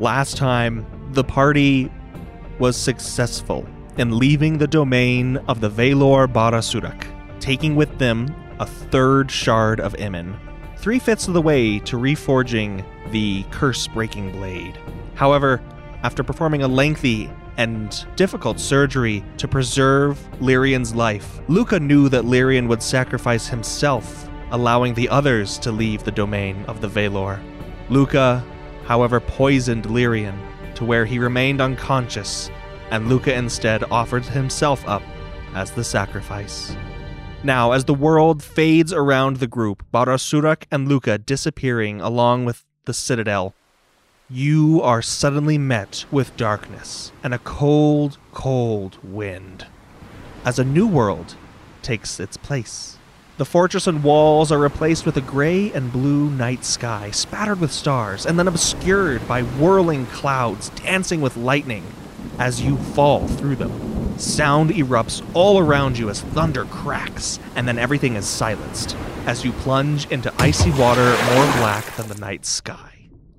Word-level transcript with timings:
Last 0.00 0.36
time, 0.36 0.84
the 1.12 1.22
party 1.22 1.88
was 2.58 2.76
successful 2.76 3.64
in 3.96 4.18
leaving 4.18 4.58
the 4.58 4.66
domain 4.66 5.36
of 5.48 5.60
the 5.60 5.70
Velor 5.70 6.26
Barasurak, 6.26 7.06
taking 7.38 7.76
with 7.76 7.96
them 7.98 8.34
a 8.58 8.66
third 8.66 9.30
shard 9.30 9.78
of 9.78 9.92
Imin, 9.94 10.36
three 10.78 10.98
fifths 10.98 11.28
of 11.28 11.34
the 11.34 11.40
way 11.40 11.78
to 11.78 11.96
reforging 11.96 12.84
the 13.12 13.44
curse 13.52 13.86
breaking 13.86 14.32
blade. 14.32 14.76
However, 15.14 15.62
after 16.02 16.24
performing 16.24 16.62
a 16.62 16.68
lengthy 16.68 17.30
and 17.56 18.04
difficult 18.16 18.58
surgery 18.58 19.24
to 19.36 19.46
preserve 19.46 20.18
Lyrian's 20.40 20.92
life, 20.92 21.40
Luca 21.46 21.78
knew 21.78 22.08
that 22.08 22.24
Lyrian 22.24 22.66
would 22.66 22.82
sacrifice 22.82 23.46
himself, 23.46 24.28
allowing 24.50 24.94
the 24.94 25.08
others 25.08 25.56
to 25.58 25.70
leave 25.70 26.02
the 26.02 26.10
domain 26.10 26.64
of 26.66 26.80
the 26.80 26.88
Velor. 26.88 27.40
Luca, 27.90 28.44
however, 28.86 29.20
poisoned 29.20 29.84
Lyrian 29.84 30.38
to 30.74 30.84
where 30.84 31.04
he 31.04 31.18
remained 31.18 31.60
unconscious, 31.60 32.50
and 32.90 33.08
Luca 33.08 33.34
instead 33.34 33.84
offered 33.90 34.24
himself 34.24 34.86
up 34.86 35.02
as 35.54 35.70
the 35.70 35.84
sacrifice. 35.84 36.76
Now, 37.42 37.72
as 37.72 37.84
the 37.84 37.94
world 37.94 38.42
fades 38.42 38.92
around 38.92 39.36
the 39.36 39.46
group, 39.46 39.84
Barasurak 39.92 40.64
and 40.70 40.88
Luca 40.88 41.18
disappearing 41.18 42.00
along 42.00 42.44
with 42.44 42.64
the 42.86 42.94
citadel, 42.94 43.54
you 44.30 44.80
are 44.82 45.02
suddenly 45.02 45.58
met 45.58 46.06
with 46.10 46.36
darkness 46.36 47.12
and 47.22 47.34
a 47.34 47.38
cold, 47.38 48.16
cold 48.32 48.98
wind. 49.02 49.66
As 50.44 50.58
a 50.58 50.64
new 50.64 50.86
world 50.86 51.36
takes 51.82 52.18
its 52.18 52.36
place. 52.38 52.93
The 53.36 53.44
fortress 53.44 53.88
and 53.88 54.04
walls 54.04 54.52
are 54.52 54.60
replaced 54.60 55.04
with 55.04 55.16
a 55.16 55.20
gray 55.20 55.72
and 55.72 55.90
blue 55.90 56.30
night 56.30 56.64
sky, 56.64 57.10
spattered 57.10 57.58
with 57.58 57.72
stars, 57.72 58.26
and 58.26 58.38
then 58.38 58.46
obscured 58.46 59.26
by 59.26 59.42
whirling 59.42 60.06
clouds 60.06 60.68
dancing 60.68 61.20
with 61.20 61.36
lightning 61.36 61.82
as 62.38 62.62
you 62.62 62.76
fall 62.76 63.26
through 63.26 63.56
them. 63.56 64.16
Sound 64.20 64.70
erupts 64.70 65.20
all 65.34 65.58
around 65.58 65.98
you 65.98 66.10
as 66.10 66.20
thunder 66.20 66.64
cracks, 66.66 67.40
and 67.56 67.66
then 67.66 67.76
everything 67.76 68.14
is 68.14 68.24
silenced 68.24 68.96
as 69.26 69.44
you 69.44 69.50
plunge 69.50 70.06
into 70.12 70.32
icy 70.38 70.70
water 70.70 71.16
more 71.34 71.46
black 71.56 71.84
than 71.96 72.06
the 72.06 72.14
night 72.14 72.46
sky. 72.46 72.93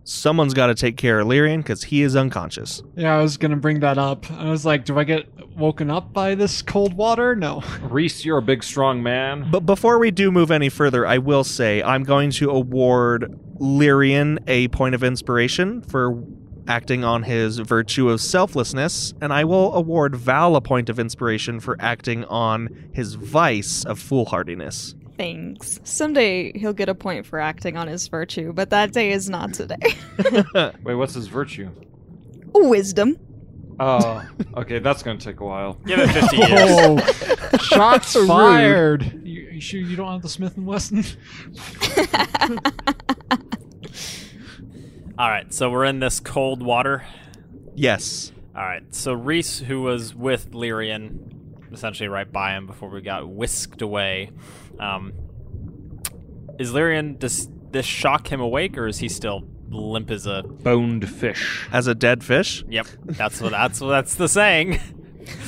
Someone's 0.08 0.54
got 0.54 0.68
to 0.68 0.76
take 0.76 0.98
care 0.98 1.20
of 1.20 1.28
Lyrian 1.28 1.58
because 1.58 1.86
he 1.86 2.04
is 2.04 2.16
unconscious. 2.16 2.84
Yeah, 2.96 3.18
I 3.18 3.24
was 3.24 3.38
gonna 3.38 3.56
bring 3.56 3.80
that 3.80 3.98
up. 3.98 4.30
I 4.32 4.52
was 4.52 4.64
like, 4.64 4.86
do 4.86 5.00
I 5.00 5.04
get 5.04 5.28
woken 5.58 5.90
up 5.90 6.14
by 6.14 6.36
this 6.36 6.62
cold 6.62 6.94
water? 6.94 7.36
No. 7.36 7.64
Reese, 7.82 8.24
you're 8.24 8.38
a 8.38 8.42
big, 8.44 8.64
strong 8.64 9.02
man. 9.02 9.50
But 9.50 9.62
before 9.62 9.98
we 9.98 10.12
do 10.12 10.32
move 10.32 10.52
any 10.52 10.70
further, 10.70 11.08
I 11.08 11.18
will 11.18 11.44
say 11.44 11.82
I'm 11.82 12.04
going 12.04 12.30
to 12.32 12.52
award 12.52 13.40
Lyrian 13.58 14.38
a 14.46 14.68
point 14.68 14.94
of 14.94 15.04
inspiration 15.04 15.82
for 15.82 16.24
acting 16.68 17.04
on 17.04 17.24
his 17.24 17.58
virtue 17.58 18.10
of 18.10 18.22
selflessness, 18.22 19.14
and 19.22 19.34
I 19.34 19.44
will 19.44 19.74
award 19.74 20.16
Val 20.16 20.56
a 20.56 20.62
point 20.62 20.90
of 20.90 21.00
inspiration 21.00 21.60
for 21.60 21.78
acting 21.80 22.26
on 22.26 22.90
his 22.94 23.16
vice 23.16 23.84
of 23.86 24.00
foolhardiness. 24.00 24.94
Thanks. 25.18 25.80
Someday 25.84 26.58
he'll 26.58 26.74
get 26.74 26.90
a 26.90 26.96
point 26.96 27.26
for 27.26 27.40
acting 27.40 27.78
on 27.78 27.88
his 27.88 28.08
virtue, 28.08 28.52
but 28.54 28.70
that 28.72 28.92
day 28.92 29.12
is 29.12 29.30
not 29.30 29.54
today. 29.54 29.78
Wait, 30.84 30.96
what's 30.96 31.14
his 31.14 31.28
virtue? 31.28 31.70
Wisdom. 32.54 33.18
Oh, 33.80 34.26
okay, 34.56 34.80
that's 34.80 35.04
gonna 35.04 35.20
take 35.20 35.42
a 35.42 35.46
while. 35.46 35.74
Give 35.86 36.00
it 36.00 36.10
50 36.10 36.38
years. 36.38 36.50
Oh, 36.52 37.58
shots 37.58 38.16
fired. 38.26 39.22
You, 39.26 39.50
you 39.52 39.62
sure 39.62 39.82
you 39.82 39.96
don't 39.96 40.12
have 40.12 40.22
the 40.22 40.30
Smith 40.30 40.56
and 40.56 40.66
Wesson? 40.66 41.04
All 45.18 45.30
right, 45.30 45.54
so 45.54 45.70
we're 45.70 45.86
in 45.86 46.00
this 46.00 46.20
cold 46.20 46.62
water. 46.62 47.06
Yes. 47.74 48.32
All 48.56 48.64
right, 48.64 48.84
so 48.94 49.14
Reese, 49.14 49.60
who 49.60 49.82
was 49.82 50.16
with 50.16 50.52
Lyrian, 50.52 51.74
essentially 51.74 52.08
right 52.08 52.32
by 52.32 52.56
him 52.56 52.68
before 52.68 52.90
we 52.90 53.02
got 53.02 53.28
whisked 53.28 53.82
away, 53.82 54.32
um, 54.80 55.14
is 56.60 56.72
Lyrian, 56.72 57.20
does 57.20 57.50
this 57.72 57.86
shock 57.86 58.32
him 58.32 58.42
awake, 58.42 58.78
or 58.78 58.88
is 58.88 59.00
he 59.00 59.10
still 59.10 59.48
limp 59.70 60.12
as 60.12 60.26
a. 60.26 60.44
Boned 60.44 61.10
fish. 61.10 61.68
As 61.72 61.88
a 61.88 61.96
dead 61.96 62.24
fish? 62.24 62.64
Yep, 62.70 62.88
that's 63.06 63.42
what 63.42 63.52
that's 63.52 63.82
what 63.82 63.90
that's 63.90 64.16
the 64.16 64.28
saying. 64.28 64.80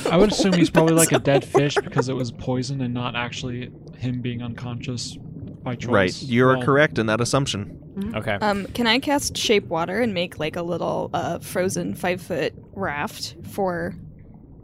I 0.10 0.18
would 0.18 0.32
assume 0.32 0.54
he's 0.54 0.70
probably 0.70 0.96
like 0.96 1.12
a 1.12 1.20
dead 1.20 1.46
fish 1.46 1.76
because 1.84 2.10
it 2.10 2.16
was 2.16 2.32
poison 2.32 2.82
and 2.82 2.94
not 2.94 3.16
actually 3.16 3.72
him 3.98 4.22
being 4.22 4.42
unconscious 4.42 5.18
by 5.64 5.76
choice. 5.76 5.92
Right. 5.92 6.24
You're 6.24 6.58
Well, 6.58 6.66
correct 6.66 6.98
in 6.98 7.06
that 7.08 7.22
assumption. 7.22 8.14
Okay. 8.16 8.34
Um, 8.34 8.66
can 8.68 8.88
I 8.88 9.00
cast 9.00 9.36
shape 9.38 9.66
water 9.68 10.02
and 10.02 10.14
make 10.14 10.40
like 10.40 10.56
a 10.56 10.62
little 10.62 11.10
uh, 11.14 11.40
frozen 11.40 11.96
five 11.96 12.22
foot 12.22 12.54
raft 12.74 13.36
for 13.52 13.96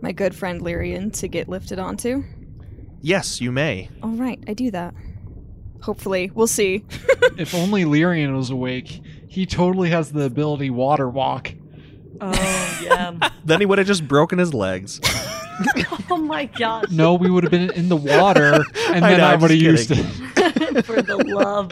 my 0.01 0.12
good 0.12 0.35
friend 0.35 0.62
Lyrian 0.62 1.12
to 1.19 1.28
get 1.28 1.50
lifted 1.50 1.80
onto? 1.80 2.24
Yes, 3.03 3.41
you 3.41 3.52
may. 3.52 3.90
All 4.02 4.12
right, 4.12 4.41
I 4.47 4.53
do 4.53 4.72
that. 4.72 4.96
Hopefully, 5.81 6.31
we'll 6.34 6.47
see. 6.47 6.84
If 7.36 7.56
only 7.56 7.84
Lyrian 7.84 8.36
was 8.36 8.52
awake, 8.52 9.02
he 9.28 9.47
totally 9.47 9.90
has 9.90 10.12
the 10.12 10.24
ability 10.24 10.69
water 10.69 11.09
walk. 11.09 11.53
Oh 12.22 12.80
yeah. 12.84 13.30
Then 13.46 13.59
he 13.59 13.66
would 13.66 13.80
have 13.80 13.88
just 13.88 14.08
broken 14.08 14.38
his 14.38 14.53
legs. 14.53 15.02
oh 16.12 16.18
my 16.18 16.46
gosh. 16.46 16.86
No, 16.92 17.16
we 17.16 17.30
would 17.30 17.44
have 17.44 17.52
been 17.52 17.72
in 17.72 17.90
the 17.90 17.96
water, 17.97 18.63
and 18.88 19.03
I 19.03 19.09
then 19.09 19.18
know, 19.18 19.25
I, 19.25 19.34
I'm 19.34 19.42
would 19.42 19.52
have 19.52 19.59
just 19.59 19.90
used 19.90 19.92
it. 19.92 20.86
For 20.86 21.02
the 21.02 21.18
love. 21.18 21.72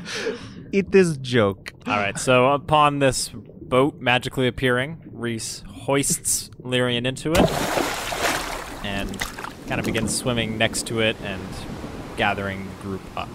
Eat 0.71 0.91
this 0.91 1.15
joke. 1.17 1.73
All 1.85 1.97
right, 1.97 2.17
so 2.17 2.51
upon 2.51 2.99
this 2.99 3.29
boat 3.29 4.01
magically 4.01 4.47
appearing, 4.47 5.01
Reese 5.11 5.63
hoists 5.67 6.49
Lyrian 6.61 7.05
into 7.05 7.31
it 7.31 7.39
and 7.39 7.90
kind 9.71 9.79
of 9.79 9.85
begins 9.85 10.13
swimming 10.13 10.57
next 10.57 10.85
to 10.85 10.99
it 10.99 11.15
and 11.23 11.41
gathering 12.17 12.67
the 12.67 12.83
group 12.83 13.01
up. 13.15 13.29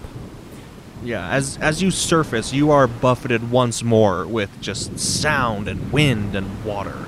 Yeah, 1.02 1.26
as 1.30 1.56
as 1.62 1.82
you 1.82 1.90
surface, 1.90 2.52
you 2.52 2.70
are 2.70 2.86
buffeted 2.86 3.50
once 3.50 3.82
more 3.82 4.26
with 4.26 4.50
just 4.60 4.98
sound 4.98 5.66
and 5.66 5.90
wind 5.90 6.36
and 6.36 6.62
water. 6.62 7.06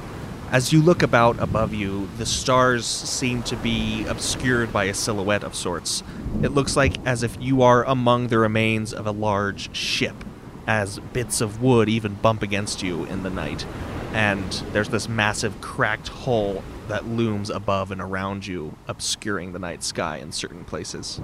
As 0.51 0.73
you 0.73 0.81
look 0.81 1.03
about 1.03 1.39
above 1.41 1.75
you, 1.75 2.09
the 2.17 2.25
stars 2.25 2.87
seem 2.87 3.43
to 3.43 3.57
be 3.57 4.07
obscured 4.07 4.73
by 4.73 4.85
a 4.85 4.95
silhouette 4.95 5.45
of 5.45 5.55
sorts. 5.55 6.03
It 6.43 6.53
looks 6.53 6.75
like 6.75 6.97
as 7.07 7.23
if 7.23 7.37
you 7.39 7.61
are 7.61 7.85
among 7.85 8.29
the 8.29 8.39
remains 8.39 8.95
of 8.95 9.07
a 9.07 9.13
large 9.13 9.77
ship, 9.77 10.25
as 10.67 11.01
bits 11.13 11.43
of 11.43 11.61
wood 11.61 11.91
even 11.91 12.15
bump 12.15 12.43
against 12.43 12.83
you 12.83 13.05
in 13.05 13.25
the 13.25 13.31
night. 13.31 13.67
And 14.15 14.51
there's 14.73 14.89
this 14.89 15.07
massive 15.07 15.61
cracked 15.61 16.09
hull 16.09 16.63
that 16.89 17.07
looms 17.07 17.51
above 17.51 17.91
and 17.91 18.01
around 18.01 18.47
you, 18.47 18.77
obscuring 18.87 19.53
the 19.53 19.59
night 19.59 19.83
sky 19.83 20.19
in 20.19 20.33
certain 20.33 20.65
places. 20.65 21.21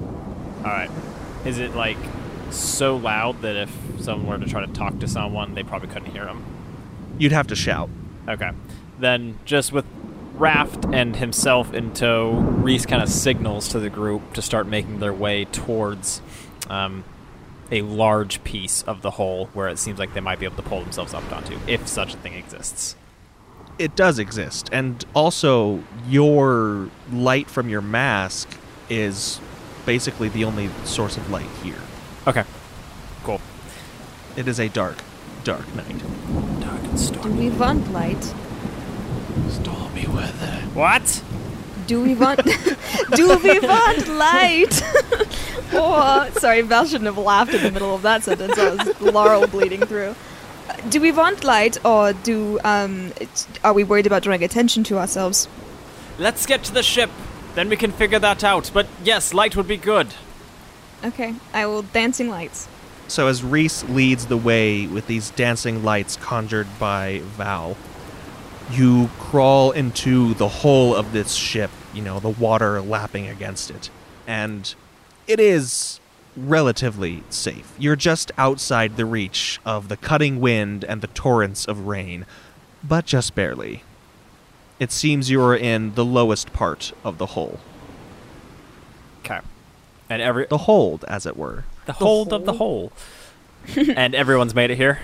All 0.59 0.65
right. 0.65 0.91
Is 1.45 1.59
it 1.59 1.75
like 1.75 1.99
so 2.51 2.97
loud 2.97 3.43
that 3.43 3.57
if 3.57 3.77
someone 4.01 4.27
were 4.41 4.45
to 4.45 4.51
try 4.51 4.65
to 4.65 4.73
talk 4.73 4.99
to 5.01 5.09
someone, 5.09 5.55
they 5.55 5.63
probably 5.63 5.89
couldn't 5.89 6.13
hear 6.13 6.27
him? 6.27 6.45
You'd 7.19 7.33
have 7.33 7.47
to 7.49 7.57
shout. 7.57 7.91
Okay. 8.29 8.51
Then 8.99 9.39
just 9.45 9.73
with 9.73 9.85
Raft 10.35 10.87
and 10.93 11.17
himself 11.17 11.73
in 11.73 11.93
tow, 11.93 12.33
Reese 12.33 12.87
kind 12.87 13.03
of 13.03 13.09
signals 13.09 13.69
to 13.69 13.79
the 13.79 13.91
group 13.91 14.35
to 14.35 14.43
start 14.43 14.67
making 14.67 14.99
their 14.99 15.13
way 15.13 15.45
towards 15.45 16.21
um, 16.69 17.05
a 17.71 17.83
large 17.83 18.43
piece 18.45 18.83
of 18.83 19.03
the 19.03 19.13
hole 19.13 19.47
where 19.53 19.69
it 19.69 19.79
seems 19.79 19.99
like 19.99 20.15
they 20.15 20.21
might 20.21 20.39
be 20.39 20.47
able 20.47 20.57
to 20.57 20.63
pull 20.63 20.81
themselves 20.81 21.15
up 21.15 21.31
onto, 21.33 21.59
if 21.67 21.87
such 21.87 22.15
a 22.15 22.17
thing 22.17 22.35
exists. 22.35 22.97
It 23.79 23.97
does 23.97 24.19
exist 24.19 24.69
and 24.73 25.05
also 25.15 25.83
your 26.09 26.89
light 27.12 27.49
from 27.49 27.69
your 27.69 27.81
mask 27.81 28.49
is 28.89 29.41
basically 29.87 30.29
the 30.29 30.45
only 30.45 30.69
source 30.85 31.17
of 31.17 31.31
light 31.31 31.49
here 31.62 31.81
Okay. 32.27 32.45
Cool. 33.23 33.41
it 34.37 34.49
is 34.49 34.59
a 34.59 34.69
dark 34.69 34.97
dark 35.45 35.67
night 35.75 36.03
Dark 36.61 36.83
and 36.85 36.99
stormy. 36.99 37.31
Do 37.31 37.39
we 37.39 37.51
want 37.51 37.93
light? 37.93 38.35
Stormy 39.50 40.06
weather. 40.06 40.61
What? 40.73 41.23
Do 41.87 42.03
we 42.03 42.15
want? 42.15 42.43
do 43.15 43.38
we 43.38 43.61
want 43.61 44.09
light? 44.09 44.82
or 45.75 45.81
oh, 45.81 46.31
sorry, 46.38 46.62
Val 46.62 46.87
shouldn't 46.87 47.06
have 47.06 47.19
laughed 47.19 47.53
in 47.53 47.62
the 47.62 47.71
middle 47.71 47.94
of 47.94 48.03
that 48.03 48.23
sentence. 48.23 48.59
I 48.59 48.71
was 48.71 49.00
Laurel 49.00 49.47
bleeding 49.47 49.82
through. 49.82 50.15
Do 50.88 51.00
we 51.00 51.12
want 51.12 51.44
light, 51.44 51.84
or 51.84 52.12
do 52.12 52.58
um, 52.64 53.12
are 53.62 53.72
we 53.72 53.84
worried 53.84 54.06
about 54.06 54.22
drawing 54.22 54.43
attention 54.43 54.84
to 54.84 54.99
ourselves? 54.99 55.49
Let's 56.19 56.46
get 56.46 56.62
to 56.64 56.72
the 56.72 56.82
ship. 56.82 57.11
Then 57.55 57.69
we 57.69 57.76
can 57.76 57.93
figure 57.93 58.19
that 58.19 58.43
out. 58.44 58.70
But 58.72 58.87
yes, 59.02 59.32
light 59.34 59.56
would 59.56 59.69
be 59.69 59.76
good. 59.76 60.08
Okay, 61.05 61.34
I 61.52 61.66
will 61.66 61.82
dancing 61.82 62.28
lights. 62.31 62.69
so 63.08 63.26
as 63.28 63.44
reese 63.44 63.84
leads 63.84 64.26
the 64.26 64.37
way 64.37 64.87
with 64.87 65.06
these 65.06 65.31
dancing 65.31 65.84
lights 65.84 66.16
conjured 66.16 66.66
by 66.78 67.20
val 67.37 67.76
you 68.70 69.11
crawl 69.19 69.72
into 69.72 70.32
the 70.34 70.49
hull 70.49 70.94
of 70.96 71.12
this 71.12 71.34
ship 71.34 71.70
you 71.93 72.00
know 72.00 72.19
the 72.19 72.31
water 72.31 72.81
lapping 72.81 73.28
against 73.28 73.70
it 73.70 73.90
and 74.26 74.75
it 75.26 75.38
is 75.38 76.00
relatively 76.37 77.23
safe 77.31 77.73
you're 77.79 77.95
just 77.97 78.33
outside 78.37 78.97
the 78.97 79.05
reach 79.05 79.61
of 79.65 79.89
the 79.89 79.97
cutting 79.97 80.41
wind 80.41 80.85
and 80.85 81.01
the 81.01 81.07
torrents 81.09 81.65
of 81.67 81.87
rain 81.87 82.27
but 82.87 83.07
just 83.07 83.35
barely. 83.35 83.83
It 84.79 84.93
seems 84.93 85.31
you 85.31 85.41
are 85.43 85.57
in 85.57 85.95
the 85.95 86.05
lowest 86.05 86.53
part 86.53 86.93
of 87.03 87.17
the 87.17 87.27
hull. 87.27 87.61
Okay. 89.21 89.41
And 90.11 90.21
every 90.21 90.47
The 90.47 90.59
hold, 90.59 91.05
as 91.09 91.25
it 91.25 91.37
were. 91.37 91.65
the 91.87 91.95
hold 91.95 92.33
of 92.33 92.45
the 92.45 92.55
hole. 92.55 92.93
and 93.77 94.15
everyone's 94.15 94.55
made 94.55 94.71
it 94.71 94.77
here. 94.77 94.99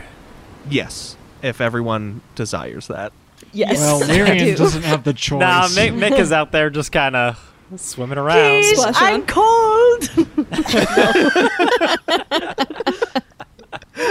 Yes, 0.69 1.17
if 1.43 1.61
everyone 1.61 2.21
desires 2.35 2.88
that. 2.88 3.12
Yes. 3.53 3.79
Well, 3.79 4.03
I 4.05 4.06
Lyrian 4.09 4.38
do. 4.44 4.56
doesn't 4.56 4.82
have 4.82 5.05
the 5.05 5.15
choice. 5.15 5.41
Nah, 5.41 5.69
Mick, 5.69 5.97
Mick 5.99 6.19
is 6.19 6.32
out 6.32 6.53
there 6.53 6.69
just 6.69 6.93
kind 6.93 7.17
of 7.17 7.50
swimming 7.76 8.19
around. 8.19 8.37
Please, 8.62 8.78
Splash 8.78 8.94
I'm 8.99 9.20
on. 9.20 9.26
cold. 9.26 10.08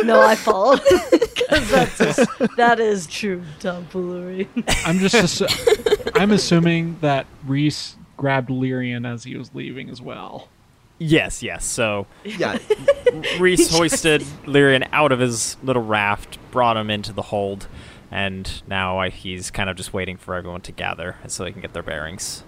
no, 0.06 0.21
I 0.21 0.35
fall. 0.35 0.77
that's 1.50 1.97
just, 1.97 2.29
that 2.57 2.79
is 2.79 3.07
true 3.07 3.44
tomfoolery. 3.59 4.47
I'm 4.85 5.00
just. 5.00 5.15
Assu- 5.15 6.11
I'm 6.15 6.31
assuming 6.31 6.97
that 7.01 7.25
Reese 7.45 7.95
grabbed 8.17 8.50
Lyrian 8.50 9.07
as 9.11 9.23
he 9.23 9.35
was 9.35 9.53
leaving 9.56 9.89
as 9.89 10.01
well. 10.01 10.50
Yes, 10.97 11.41
yes. 11.41 11.63
So 11.65 12.07
Yeah. 12.25 12.57
Reese 13.39 13.71
hoisted 13.75 14.21
Lyrian 14.45 14.88
out 14.91 15.11
of 15.13 15.19
his 15.19 15.56
little 15.63 15.83
raft, 15.83 16.38
brought 16.51 16.75
him 16.77 16.89
into 16.89 17.13
the 17.13 17.21
hold, 17.23 17.67
and 18.11 18.61
now 18.67 18.97
I, 19.00 19.09
he's 19.09 19.50
kind 19.50 19.69
of 19.69 19.77
just 19.77 19.94
waiting 19.94 20.17
for 20.17 20.35
everyone 20.35 20.61
to 20.61 20.71
gather 20.73 21.15
so 21.27 21.44
they 21.45 21.51
can 21.53 21.61
get 21.61 21.71
their 21.73 21.83
bearings. 21.83 22.44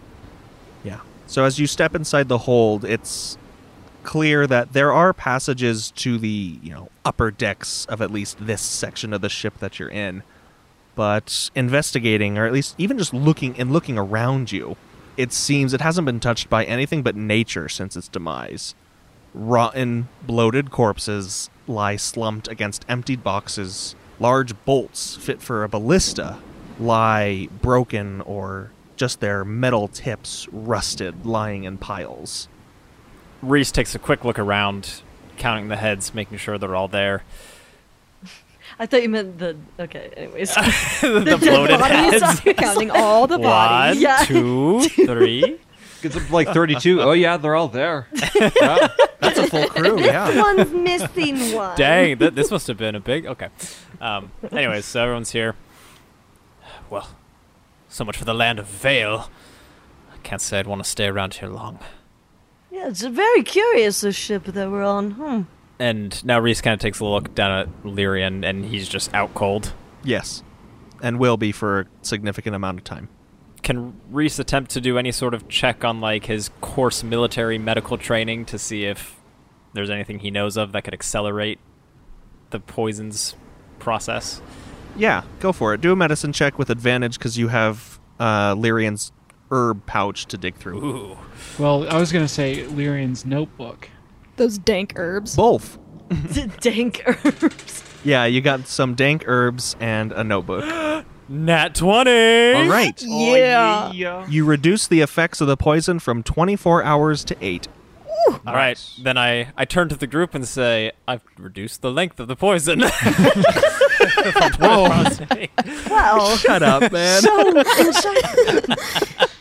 Yeah. 0.84 1.02
So 1.28 1.44
as 1.44 1.60
you 1.60 1.68
step 1.68 1.96
inside 1.96 2.28
the 2.28 2.40
hold, 2.40 2.84
it's 2.84 3.38
clear 4.04 4.48
that 4.48 4.74
there 4.74 4.92
are 4.92 5.14
passages 5.14 5.92
to 5.92 6.18
the, 6.18 6.60
you 6.62 6.72
know, 6.72 6.90
upper 7.06 7.32
decks 7.32 7.86
of 7.86 8.02
at 8.02 8.12
least 8.12 8.46
this 8.46 8.62
section 8.62 9.14
of 9.14 9.22
the 9.22 9.30
ship 9.30 9.60
that 9.60 9.80
you're 9.80 9.90
in. 9.90 10.24
But 10.96 11.50
investigating, 11.56 12.38
or 12.38 12.46
at 12.46 12.54
least 12.54 12.76
even 12.78 12.98
just 12.98 13.14
looking 13.14 13.58
and 13.58 13.72
looking 13.72 13.98
around 13.98 14.52
you, 14.52 14.76
it 15.18 15.32
seems 15.32 15.74
it 15.74 15.82
hasn't 15.82 16.06
been 16.06 16.20
touched 16.20 16.50
by 16.50 16.66
anything 16.66 17.02
but 17.02 17.16
nature 17.16 17.70
since 17.70 17.96
its 17.96 18.08
demise. 18.08 18.76
Rotten, 19.34 20.10
bloated 20.26 20.72
corpses 20.72 21.50
lie 21.68 21.96
slumped 21.96 22.48
against 22.48 22.86
emptied 22.90 23.24
boxes. 23.24 23.96
Large 24.20 24.54
bolts 24.66 25.16
fit 25.16 25.42
for 25.42 25.64
a 25.64 25.70
ballista 25.70 26.40
lie 26.80 27.48
broken 27.62 28.22
or 28.22 28.72
just 29.02 29.20
their 29.20 29.44
metal 29.44 29.88
tips 29.88 30.48
rusted, 30.52 31.26
lying 31.26 31.64
in 31.64 31.76
piles. 31.76 32.48
Reese 33.42 33.72
takes 33.72 33.96
a 33.96 34.00
quick 34.00 34.24
look 34.24 34.38
around, 34.38 35.02
counting 35.38 35.70
the 35.70 35.76
heads, 35.76 36.14
making 36.14 36.38
sure 36.38 36.60
they're 36.60 36.76
all 36.76 36.88
there. 36.88 37.24
I 38.78 38.86
thought 38.86 39.02
you 39.02 39.10
meant 39.10 39.40
the. 39.40 39.58
Okay, 39.80 40.12
anyways. 40.16 40.54
the 41.02 41.22
dead 41.26 41.40
bloated 41.40 41.80
bodies. 41.80 42.22
heads. 42.22 42.42
Counting 42.60 42.92
all 42.92 43.26
the 43.26 43.40
One, 43.40 43.50
bodies. 43.50 44.04
Yeah. 44.04 44.24
two, 44.24 44.82
three. 44.82 45.58
Gets 46.04 46.18
up 46.18 46.30
like 46.30 46.50
32. 46.50 47.02
Oh, 47.02 47.14
yeah, 47.14 47.38
they're 47.38 47.56
all 47.56 47.70
there. 47.70 48.08
Yeah. 48.36 48.88
That's 49.20 49.40
a 49.40 49.48
full 49.48 49.68
crew, 49.68 50.00
yeah. 50.00 50.40
One's 50.40 50.72
missing 50.72 51.56
one. 51.56 51.76
Dang, 51.76 52.20
th- 52.20 52.36
this 52.36 52.52
must 52.52 52.68
have 52.68 52.78
been 52.78 52.94
a 52.94 53.00
big. 53.00 53.26
Okay. 53.26 53.50
Um, 54.00 54.32
anyways, 54.52 54.86
so 54.86 55.02
everyone's 55.02 55.32
here. 55.32 55.56
Well, 56.92 57.08
so 57.92 58.06
much 58.06 58.18
for 58.18 58.26
the 58.26 58.34
land 58.34 58.58
of 58.58 58.68
Vale. 58.68 59.30
I 60.12 60.18
can't 60.24 60.42
say 60.42 60.60
I'd 60.60 60.68
want 60.68 60.84
to 60.84 60.90
stay 60.90 61.08
around 61.08 61.36
here 61.36 61.50
long. 61.50 61.80
Yeah, 62.72 62.88
it's 62.88 63.04
a 63.04 63.10
very 63.10 63.44
curious, 63.44 64.02
the 64.02 64.14
ship 64.14 64.46
that 64.46 64.72
we're 64.72 64.84
on. 64.84 65.12
Hmm. 65.12 65.42
And 65.78 66.24
now 66.24 66.40
Reese 66.40 66.62
kind 66.62 66.74
of 66.74 66.80
takes 66.80 67.00
a 67.00 67.06
look 67.06 67.36
down 67.36 67.52
at 67.52 67.84
Lyrian, 67.84 68.46
and 68.46 68.66
he's 68.66 68.88
just 68.88 69.14
out 69.14 69.34
cold. 69.34 69.74
Yes. 70.04 70.42
And 71.02 71.20
will 71.20 71.38
be 71.38 71.52
for 71.52 71.82
a 71.82 71.86
significant 72.02 72.56
amount 72.56 72.78
of 72.80 72.84
time. 72.86 73.10
Can 73.62 74.00
Reese 74.10 74.40
attempt 74.40 74.72
to 74.72 74.82
do 74.82 74.98
any 74.98 75.12
sort 75.12 75.34
of 75.34 75.48
check 75.50 75.84
on 75.84 76.00
like 76.00 76.26
his 76.26 76.50
course 76.62 77.04
military 77.04 77.58
medical 77.58 77.98
training 77.98 78.46
to 78.46 78.58
see 78.58 78.86
if 78.86 79.20
there's 79.74 79.90
anything 79.90 80.20
he 80.20 80.32
knows 80.32 80.58
of 80.58 80.72
that 80.72 80.84
could 80.84 80.94
accelerate 80.94 81.60
the 82.52 82.60
poisons 82.60 83.36
process? 83.80 84.42
Yeah, 84.96 85.24
go 85.40 85.52
for 85.52 85.74
it. 85.74 85.82
Do 85.82 85.92
a 85.92 85.96
medicine 85.96 86.34
check 86.34 86.60
with 86.60 86.70
advantage 86.70 87.18
because 87.18 87.38
you 87.38 87.48
have 87.48 88.00
uh, 88.20 88.56
Lyrian's 88.56 89.12
herb 89.52 89.86
pouch 89.86 90.26
to 90.28 90.38
dig 90.38 90.56
through. 90.56 90.84
Ooh. 90.84 91.18
Well, 91.60 91.88
I 91.90 91.98
was 91.98 92.12
gonna 92.12 92.28
say 92.28 92.64
Lyrian's 92.66 93.26
notebook. 93.26 93.90
Those 94.38 94.58
dank 94.58 94.94
herbs. 94.96 95.36
Both. 95.36 95.78
Dank 96.60 97.04
herbs. 97.06 97.84
Yeah, 98.04 98.26
you 98.26 98.42
got 98.42 98.68
some 98.68 98.96
dank 98.96 99.24
herbs 99.28 99.76
and 99.80 100.12
a 100.12 100.24
notebook. 100.24 101.06
Nat 101.30 101.74
20! 101.76 102.54
All 102.54 102.68
right. 102.68 103.02
Yeah. 103.08 104.28
You 104.28 104.44
reduce 104.44 104.88
the 104.88 105.00
effects 105.00 105.40
of 105.40 105.48
the 105.48 105.56
poison 105.56 106.00
from 106.00 106.24
24 106.24 106.84
hours 106.84 107.24
to 107.26 107.38
8. 107.40 107.68
All 108.46 108.54
right, 108.54 108.80
then 109.02 109.18
I, 109.18 109.52
I 109.58 109.66
turn 109.66 109.90
to 109.90 109.96
the 109.96 110.06
group 110.06 110.36
and 110.36 110.48
say, 110.48 110.92
I've 111.08 111.24
reduced 111.38 111.82
the 111.82 111.92
length 111.92 112.20
of 112.20 112.28
the 112.28 112.36
poison. 112.36 112.84
Whoa. 114.60 114.88
Well, 115.90 116.36
Shut 116.38 116.64
up, 116.64 116.92
man. 116.92 117.22
so 117.22 117.58
inside. 117.58 118.76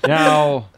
Now, 0.06 0.68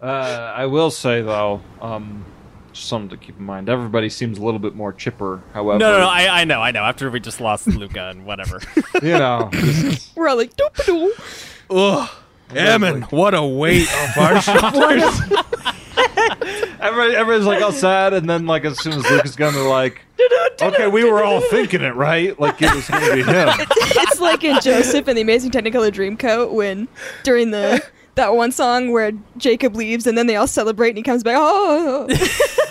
uh, 0.00 0.04
I 0.06 0.66
will 0.66 0.90
say, 0.92 1.22
though, 1.22 1.60
um, 1.82 2.24
just 2.72 2.86
something 2.88 3.10
to 3.10 3.16
keep 3.24 3.36
in 3.38 3.44
mind. 3.44 3.68
Everybody 3.68 4.08
seems 4.08 4.38
a 4.38 4.42
little 4.44 4.60
bit 4.60 4.74
more 4.76 4.92
chipper, 4.92 5.42
however. 5.52 5.78
no, 5.80 5.92
no, 5.92 5.98
no, 6.00 6.08
I, 6.08 6.40
I 6.42 6.44
know, 6.44 6.60
I 6.62 6.70
know. 6.70 6.84
After 6.84 7.10
we 7.10 7.18
just 7.20 7.40
lost 7.40 7.66
Luca 7.66 8.08
and 8.10 8.24
whatever. 8.24 8.60
You 9.02 9.18
know, 9.18 9.48
just- 9.52 10.14
We're 10.16 10.28
all 10.28 10.36
like, 10.36 10.54
doop 10.56 10.84
doo. 10.86 11.12
Ugh. 11.70 12.08
Ammon, 12.54 13.02
what 13.02 13.34
a 13.34 13.42
weight 13.44 13.88
off 13.92 14.18
our 14.18 14.40
shoulders. 14.40 15.20
everybody, 16.80 17.14
everybody's 17.16 17.46
like 17.46 17.62
all 17.62 17.72
sad, 17.72 18.12
and 18.14 18.28
then, 18.28 18.46
like, 18.46 18.64
as 18.64 18.78
soon 18.80 18.92
as 18.94 19.08
Luke 19.10 19.24
is 19.24 19.36
gone, 19.36 19.54
they're 19.54 19.68
like, 19.68 20.02
okay, 20.62 20.86
we 20.88 21.04
were 21.04 21.22
all 21.22 21.40
thinking 21.50 21.82
it, 21.82 21.94
right? 21.94 22.38
Like, 22.38 22.60
it 22.62 22.74
was 22.74 22.88
going 22.88 23.04
to 23.04 23.14
be 23.16 23.22
him. 23.22 23.48
It's 24.02 24.20
like 24.20 24.44
in 24.44 24.60
Joseph 24.60 25.08
and 25.08 25.16
the 25.16 25.22
Amazing 25.22 25.50
Technicolor 25.50 25.90
Dreamcoat 25.90 26.52
when 26.52 26.88
during 27.22 27.50
the 27.50 27.82
that 28.16 28.34
one 28.34 28.52
song 28.52 28.90
where 28.92 29.12
Jacob 29.36 29.74
leaves 29.76 30.06
and 30.06 30.16
then 30.18 30.26
they 30.26 30.36
all 30.36 30.46
celebrate 30.46 30.90
and 30.90 30.98
he 30.98 31.02
comes 31.02 31.22
back. 31.22 31.36
Oh, 31.38 32.08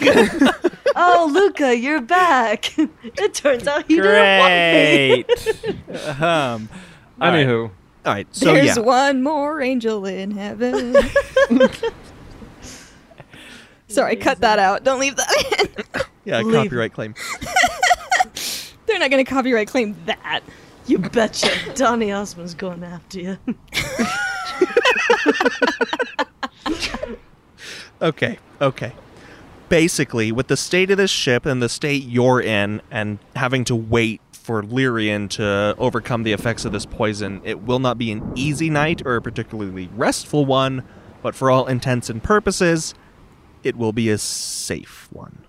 Oh, 0.96 1.30
Luca, 1.32 1.78
you're 1.78 2.02
back. 2.02 2.78
It 2.78 3.34
turns 3.34 3.68
out 3.68 3.86
he 3.88 3.96
didn't 3.96 4.40
want 4.40 4.54
me. 4.54 5.24
Great. 5.24 6.22
um, 6.22 6.70
all 7.22 7.30
right. 7.32 7.46
Anywho, 7.46 7.64
All 8.06 8.14
right, 8.14 8.28
so 8.36 8.54
there's 8.54 8.76
yeah. 8.78 8.84
one 8.84 9.24
more 9.24 9.62
angel 9.62 10.06
in 10.06 10.32
heaven. 10.32 10.96
Sorry, 13.88 14.16
cut 14.18 14.42
that 14.42 14.60
out. 14.60 14.84
Don't 14.84 15.00
leave 15.00 15.16
that 15.16 15.60
in. 15.96 16.02
Yeah, 16.30 16.42
Leave. 16.42 16.66
copyright 16.66 16.94
claim. 16.94 17.16
They're 18.86 19.00
not 19.00 19.10
going 19.10 19.24
to 19.24 19.30
copyright 19.30 19.68
claim 19.68 19.96
that. 20.06 20.42
You 20.86 21.00
betcha. 21.00 21.50
Donny 21.76 22.12
Osmond's 22.12 22.54
going 22.54 22.84
after 22.84 23.20
you. 23.20 23.38
Okay, 28.02 28.40
okay. 28.62 28.94
Basically, 29.68 30.32
with 30.32 30.48
the 30.48 30.56
state 30.56 30.90
of 30.90 30.98
this 30.98 31.12
ship 31.12 31.46
and 31.46 31.62
the 31.62 31.68
state 31.68 32.04
you're 32.04 32.42
in, 32.42 32.82
and 32.90 33.20
having 33.36 33.66
to 33.66 33.76
wait 33.76 34.22
for 34.32 34.64
Lyrian 34.64 35.30
to 35.32 35.76
overcome 35.78 36.24
the 36.24 36.32
effects 36.32 36.64
of 36.64 36.72
this 36.72 36.86
poison, 36.86 37.42
it 37.44 37.64
will 37.64 37.80
not 37.80 37.98
be 37.98 38.10
an 38.12 38.32
easy 38.36 38.70
night 38.70 39.02
or 39.06 39.18
a 39.18 39.22
particularly 39.22 39.90
restful 39.98 40.46
one, 40.46 40.84
but 41.22 41.36
for 41.36 41.52
all 41.52 41.68
intents 41.68 42.10
and 42.10 42.24
purposes, 42.24 42.94
it 43.64 43.76
will 43.76 43.92
be 43.92 44.10
a 44.10 44.18
safe 44.18 45.10
one. 45.12 45.44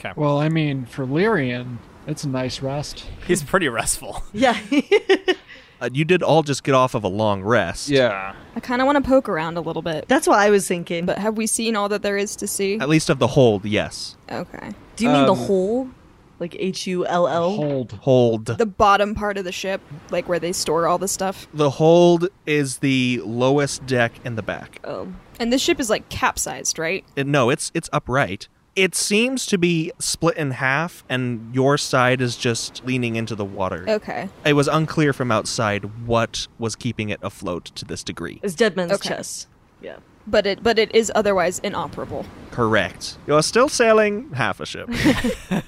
Okay. 0.00 0.12
Well, 0.16 0.38
I 0.38 0.48
mean, 0.48 0.86
for 0.86 1.06
Lyrian, 1.06 1.76
it's 2.06 2.24
a 2.24 2.28
nice 2.28 2.60
rest. 2.62 3.06
He's 3.26 3.42
pretty 3.42 3.68
restful. 3.68 4.22
Yeah. 4.32 4.58
Uh, 5.82 5.88
you 5.94 6.04
did 6.04 6.22
all 6.22 6.42
just 6.42 6.62
get 6.62 6.74
off 6.74 6.94
of 6.94 7.04
a 7.04 7.08
long 7.08 7.40
rest. 7.42 7.88
yeah. 7.88 8.34
I 8.54 8.60
kind 8.60 8.82
of 8.82 8.86
want 8.86 9.02
to 9.02 9.08
poke 9.08 9.30
around 9.30 9.56
a 9.56 9.62
little 9.62 9.80
bit. 9.80 10.04
That's 10.08 10.28
what 10.28 10.38
I 10.38 10.50
was 10.50 10.68
thinking. 10.68 11.06
But 11.06 11.16
have 11.16 11.38
we 11.38 11.46
seen 11.46 11.74
all 11.74 11.88
that 11.88 12.02
there 12.02 12.18
is 12.18 12.36
to 12.36 12.46
see? 12.46 12.74
At 12.78 12.90
least 12.90 13.08
of 13.08 13.18
the 13.18 13.28
hold, 13.28 13.64
yes. 13.64 14.14
Okay. 14.30 14.72
Do 14.96 15.04
you 15.04 15.10
mean 15.10 15.24
the 15.24 15.32
Um, 15.32 15.38
whole? 15.38 15.88
Like 16.38 16.54
H 16.58 16.86
U 16.86 17.06
L 17.06 17.26
L? 17.26 17.56
Hold. 17.56 17.92
Hold. 17.92 18.44
The 18.44 18.66
bottom 18.66 19.14
part 19.14 19.38
of 19.38 19.44
the 19.44 19.52
ship, 19.52 19.80
like 20.10 20.28
where 20.28 20.38
they 20.38 20.52
store 20.52 20.86
all 20.86 20.98
the 20.98 21.08
stuff. 21.08 21.48
The 21.54 21.70
hold 21.70 22.28
is 22.44 22.78
the 22.80 23.22
lowest 23.24 23.86
deck 23.86 24.12
in 24.22 24.36
the 24.36 24.42
back. 24.42 24.80
Oh. 24.84 25.08
And 25.38 25.50
this 25.50 25.62
ship 25.62 25.80
is 25.80 25.88
like 25.88 26.10
capsized, 26.10 26.78
right? 26.78 27.06
It- 27.16 27.26
no, 27.26 27.48
it's 27.48 27.70
it's 27.72 27.88
upright. 27.90 28.48
It 28.76 28.94
seems 28.94 29.46
to 29.46 29.58
be 29.58 29.90
split 29.98 30.36
in 30.36 30.52
half, 30.52 31.04
and 31.08 31.52
your 31.54 31.76
side 31.76 32.20
is 32.20 32.36
just 32.36 32.84
leaning 32.84 33.16
into 33.16 33.34
the 33.34 33.44
water. 33.44 33.84
Okay. 33.88 34.28
It 34.46 34.52
was 34.52 34.68
unclear 34.68 35.12
from 35.12 35.32
outside 35.32 36.06
what 36.06 36.46
was 36.58 36.76
keeping 36.76 37.08
it 37.10 37.18
afloat 37.22 37.64
to 37.74 37.84
this 37.84 38.04
degree. 38.04 38.38
It's 38.42 38.54
Dead 38.54 38.76
Man's 38.76 38.92
Okay. 38.92 39.08
Chest. 39.08 39.48
Yeah. 39.82 39.96
But 40.26 40.46
it 40.46 40.62
but 40.62 40.78
it 40.78 40.94
is 40.94 41.10
otherwise 41.14 41.58
inoperable. 41.60 42.24
Correct. 42.52 43.18
You're 43.26 43.42
still 43.42 43.68
sailing 43.68 44.30
half 44.34 44.60
a 44.60 44.66
ship. 44.66 44.88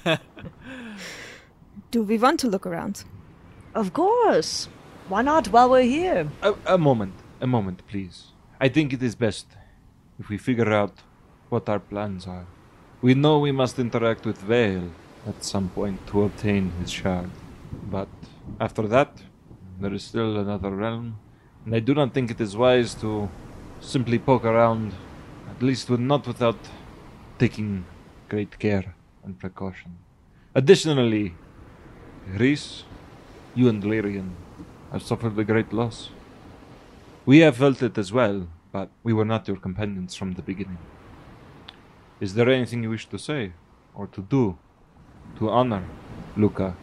Do 1.91 2.03
we 2.03 2.17
want 2.17 2.39
to 2.39 2.47
look 2.47 2.65
around? 2.65 3.03
Of 3.75 3.93
course. 3.93 4.69
Why 5.09 5.21
not 5.21 5.47
while 5.47 5.69
we're 5.69 5.81
here? 5.81 6.29
A, 6.41 6.55
a 6.65 6.77
moment, 6.77 7.13
a 7.41 7.47
moment, 7.47 7.81
please. 7.87 8.27
I 8.61 8.69
think 8.69 8.93
it 8.93 9.03
is 9.03 9.15
best 9.15 9.47
if 10.19 10.29
we 10.29 10.37
figure 10.37 10.71
out 10.71 10.93
what 11.49 11.67
our 11.67 11.79
plans 11.79 12.25
are. 12.27 12.45
We 13.03 13.15
know 13.15 13.37
we 13.37 13.51
must 13.51 13.79
interact 13.79 14.25
with 14.25 14.37
Vale 14.37 14.89
at 15.27 15.43
some 15.43 15.67
point 15.67 16.07
to 16.07 16.23
obtain 16.23 16.71
his 16.79 16.89
shard. 16.89 17.29
But 17.91 18.07
after 18.61 18.87
that, 18.87 19.21
there 19.81 19.93
is 19.93 20.03
still 20.03 20.37
another 20.37 20.71
realm, 20.71 21.19
and 21.65 21.75
I 21.75 21.81
do 21.81 21.93
not 21.93 22.13
think 22.13 22.31
it 22.31 22.39
is 22.39 22.55
wise 22.55 22.93
to 23.01 23.29
simply 23.81 24.19
poke 24.19 24.45
around, 24.45 24.93
at 25.49 25.61
least 25.61 25.89
not 25.89 26.25
without 26.25 26.55
taking 27.39 27.83
great 28.29 28.57
care 28.57 28.95
and 29.25 29.37
precaution. 29.37 29.97
Additionally, 30.55 31.35
Reese, 32.37 32.85
you 33.53 33.67
and 33.67 33.83
Lyrian 33.83 34.29
have 34.93 35.03
suffered 35.03 35.37
a 35.37 35.43
great 35.43 35.73
loss. 35.73 36.09
We 37.25 37.39
have 37.39 37.57
felt 37.57 37.83
it 37.83 37.97
as 37.97 38.13
well, 38.13 38.47
but 38.71 38.91
we 39.03 39.11
were 39.11 39.25
not 39.25 39.49
your 39.49 39.57
companions 39.57 40.15
from 40.15 40.35
the 40.35 40.41
beginning. 40.41 40.77
Is 42.23 42.35
there 42.35 42.49
anything 42.49 42.83
you 42.83 42.89
wish 42.89 43.05
to 43.07 43.19
say 43.19 43.51
or 43.93 44.07
to 44.07 44.21
do 44.21 44.57
to 45.39 45.49
honor 45.49 45.83
Luca 46.37 46.77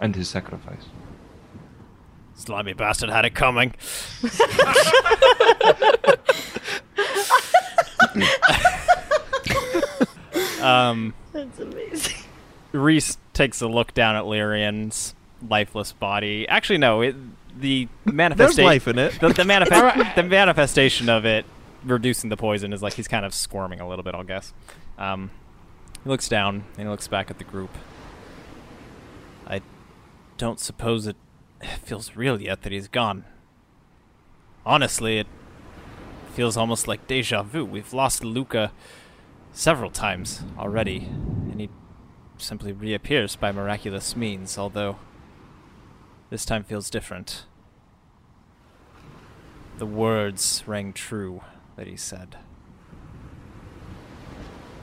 and 0.00 0.16
his 0.16 0.30
sacrifice? 0.30 0.86
Slimy 2.34 2.72
bastard 2.72 3.10
had 3.10 3.26
it 3.26 3.34
coming. 3.34 3.74
um, 10.62 11.12
That's 11.32 11.58
amazing. 11.58 12.16
Reese 12.72 13.18
takes 13.34 13.60
a 13.60 13.68
look 13.68 13.92
down 13.92 14.16
at 14.16 14.24
Lyrian's 14.24 15.14
lifeless 15.46 15.92
body. 15.92 16.48
Actually, 16.48 16.78
no, 16.78 17.02
it, 17.02 17.16
the 17.60 17.86
There's 18.06 18.58
life 18.58 18.88
in 18.88 18.98
it. 18.98 19.20
The, 19.20 19.28
the, 19.28 19.44
manifest- 19.44 20.14
the 20.16 20.22
manifestation 20.22 21.10
of 21.10 21.26
it 21.26 21.44
reducing 21.84 22.30
the 22.30 22.36
poison 22.36 22.72
is 22.72 22.82
like 22.82 22.94
he's 22.94 23.08
kind 23.08 23.24
of 23.24 23.34
squirming 23.34 23.80
a 23.80 23.88
little 23.88 24.02
bit, 24.02 24.14
I'll 24.14 24.24
guess. 24.24 24.52
Um, 24.98 25.30
he 26.02 26.08
looks 26.08 26.28
down 26.28 26.64
and 26.76 26.86
he 26.86 26.88
looks 26.88 27.08
back 27.08 27.30
at 27.30 27.38
the 27.38 27.44
group. 27.44 27.70
I 29.46 29.62
don't 30.36 30.60
suppose 30.60 31.06
it 31.06 31.16
feels 31.82 32.16
real 32.16 32.40
yet 32.40 32.62
that 32.62 32.72
he's 32.72 32.88
gone. 32.88 33.24
Honestly, 34.64 35.18
it 35.18 35.26
feels 36.34 36.56
almost 36.56 36.86
like 36.86 37.06
deja 37.06 37.42
vu. 37.42 37.64
We've 37.64 37.92
lost 37.92 38.24
Luca 38.24 38.72
several 39.52 39.90
times 39.90 40.42
already, 40.58 41.08
and 41.50 41.60
he 41.60 41.68
simply 42.38 42.72
reappears 42.72 43.36
by 43.36 43.52
miraculous 43.52 44.14
means, 44.14 44.56
although 44.56 44.98
this 46.30 46.44
time 46.44 46.62
feels 46.62 46.88
different. 46.88 47.44
The 49.78 49.86
words 49.86 50.62
rang 50.66 50.92
true 50.92 51.40
that 51.76 51.86
he 51.86 51.96
said. 51.96 52.36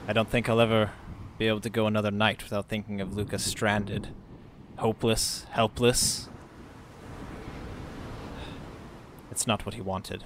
I 0.07 0.13
don't 0.13 0.29
think 0.29 0.47
I'll 0.47 0.61
ever 0.61 0.91
be 1.37 1.47
able 1.47 1.59
to 1.61 1.69
go 1.69 1.85
another 1.85 2.11
night 2.11 2.43
without 2.43 2.67
thinking 2.69 3.01
of 3.01 3.15
Luca 3.15 3.37
stranded, 3.37 4.09
hopeless, 4.77 5.45
helpless. 5.51 6.29
It's 9.29 9.45
not 9.45 9.65
what 9.65 9.75
he 9.75 9.81
wanted. 9.81 10.23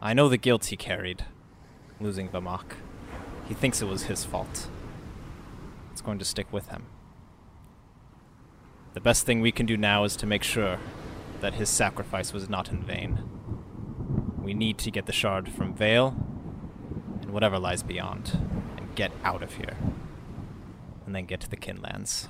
I 0.00 0.14
know 0.14 0.28
the 0.28 0.36
guilt 0.36 0.66
he 0.66 0.76
carried, 0.76 1.24
losing 2.00 2.28
Vamak. 2.28 2.74
He 3.48 3.54
thinks 3.54 3.82
it 3.82 3.88
was 3.88 4.04
his 4.04 4.24
fault. 4.24 4.68
It's 5.90 6.00
going 6.00 6.18
to 6.18 6.24
stick 6.24 6.52
with 6.52 6.68
him. 6.68 6.84
The 8.94 9.00
best 9.00 9.26
thing 9.26 9.40
we 9.40 9.52
can 9.52 9.66
do 9.66 9.76
now 9.76 10.04
is 10.04 10.16
to 10.16 10.26
make 10.26 10.42
sure 10.42 10.78
that 11.40 11.54
his 11.54 11.68
sacrifice 11.68 12.32
was 12.32 12.48
not 12.48 12.70
in 12.70 12.82
vain. 12.82 13.20
We 14.42 14.54
need 14.54 14.78
to 14.78 14.90
get 14.90 15.06
the 15.06 15.12
shard 15.12 15.48
from 15.50 15.74
Vale 15.74 16.14
and 17.22 17.30
whatever 17.30 17.58
lies 17.58 17.82
beyond, 17.82 18.38
and 18.76 18.94
get 18.94 19.12
out 19.24 19.42
of 19.42 19.54
here. 19.54 19.76
And 21.06 21.14
then 21.14 21.26
get 21.26 21.40
to 21.40 21.50
the 21.50 21.56
Kinlands. 21.56 22.28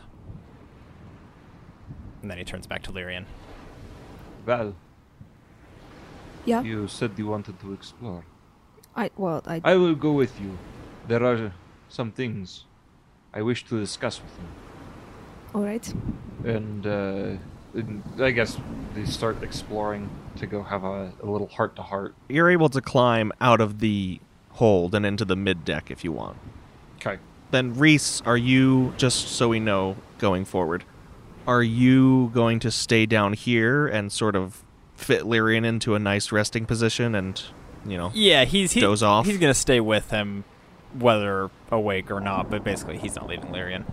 And 2.23 2.31
then 2.31 2.39
he 2.39 2.45
turns 2.45 2.67
back 2.67 2.83
to 2.85 2.93
Lyrian. 2.93 3.25
Val, 4.45 4.75
Yeah. 6.45 6.63
you 6.63 6.89
said 6.89 7.13
you 7.17 7.27
wanted 7.27 7.61
to 7.61 7.73
explore. 7.73 8.25
I 8.97 9.11
well, 9.17 9.43
I 9.47 9.61
I 9.65 9.77
will 9.77 9.95
go 9.95 10.13
with 10.13 10.41
you. 10.41 10.59
There 11.07 11.25
are 11.25 11.53
some 11.89 12.11
things 12.11 12.65
I 13.33 13.43
wish 13.43 13.65
to 13.67 13.79
discuss 13.79 14.21
with 14.21 14.35
you. 14.41 14.49
all 15.55 15.65
right. 15.65 15.95
and 16.45 16.87
uh, 16.87 16.91
and 16.91 17.41
I 18.19 18.31
guess 18.31 18.57
they 18.95 19.05
start 19.05 19.43
exploring 19.43 20.11
to 20.37 20.47
go 20.47 20.63
have 20.63 20.85
a, 20.85 21.13
a 21.23 21.27
little 21.27 21.47
heart 21.49 21.77
to 21.77 21.83
heart. 21.83 22.15
You're 22.29 22.51
able 22.51 22.69
to 22.71 22.81
climb 22.81 23.33
out 23.41 23.61
of 23.61 23.79
the 23.81 24.21
hold 24.53 24.95
and 24.95 25.07
into 25.07 25.25
the 25.25 25.37
mid 25.37 25.65
deck 25.65 25.91
if 25.91 26.05
you 26.05 26.13
want. 26.13 26.37
Okay. 26.97 27.19
Then 27.51 27.75
Reese, 27.75 28.21
are 28.23 28.37
you 28.37 28.95
just 28.97 29.29
so 29.29 29.49
we 29.49 29.61
know 29.61 29.97
going 30.19 30.45
forward? 30.45 30.85
Are 31.47 31.63
you 31.63 32.31
going 32.35 32.61
to 32.61 32.71
stay 32.71 33.07
down 33.07 33.33
here 33.33 33.87
and 33.87 34.13
sort 34.13 34.37
of 34.37 34.63
fit 34.95 35.23
Lyrian 35.23 35.65
into 35.65 35.95
a 35.95 35.99
nice 35.99 36.31
resting 36.31 36.67
position 36.67 37.15
and, 37.15 37.43
you 37.87 37.97
know, 37.97 38.11
Yeah, 38.15 38.45
he's 38.45 38.73
he, 38.73 38.81
Doze 38.81 39.03
off? 39.03 39.27
He's 39.27 39.39
gonna 39.39 39.55
stay 39.55 39.81
with 39.81 40.11
him, 40.11 40.45
whether 40.99 41.51
awake 41.71 42.11
or 42.11 42.21
not. 42.21 42.51
But 42.51 42.63
basically, 42.63 42.99
he's 42.99 43.17
not 43.17 43.27
leaving 43.27 43.51
Lyrian. 43.51 43.85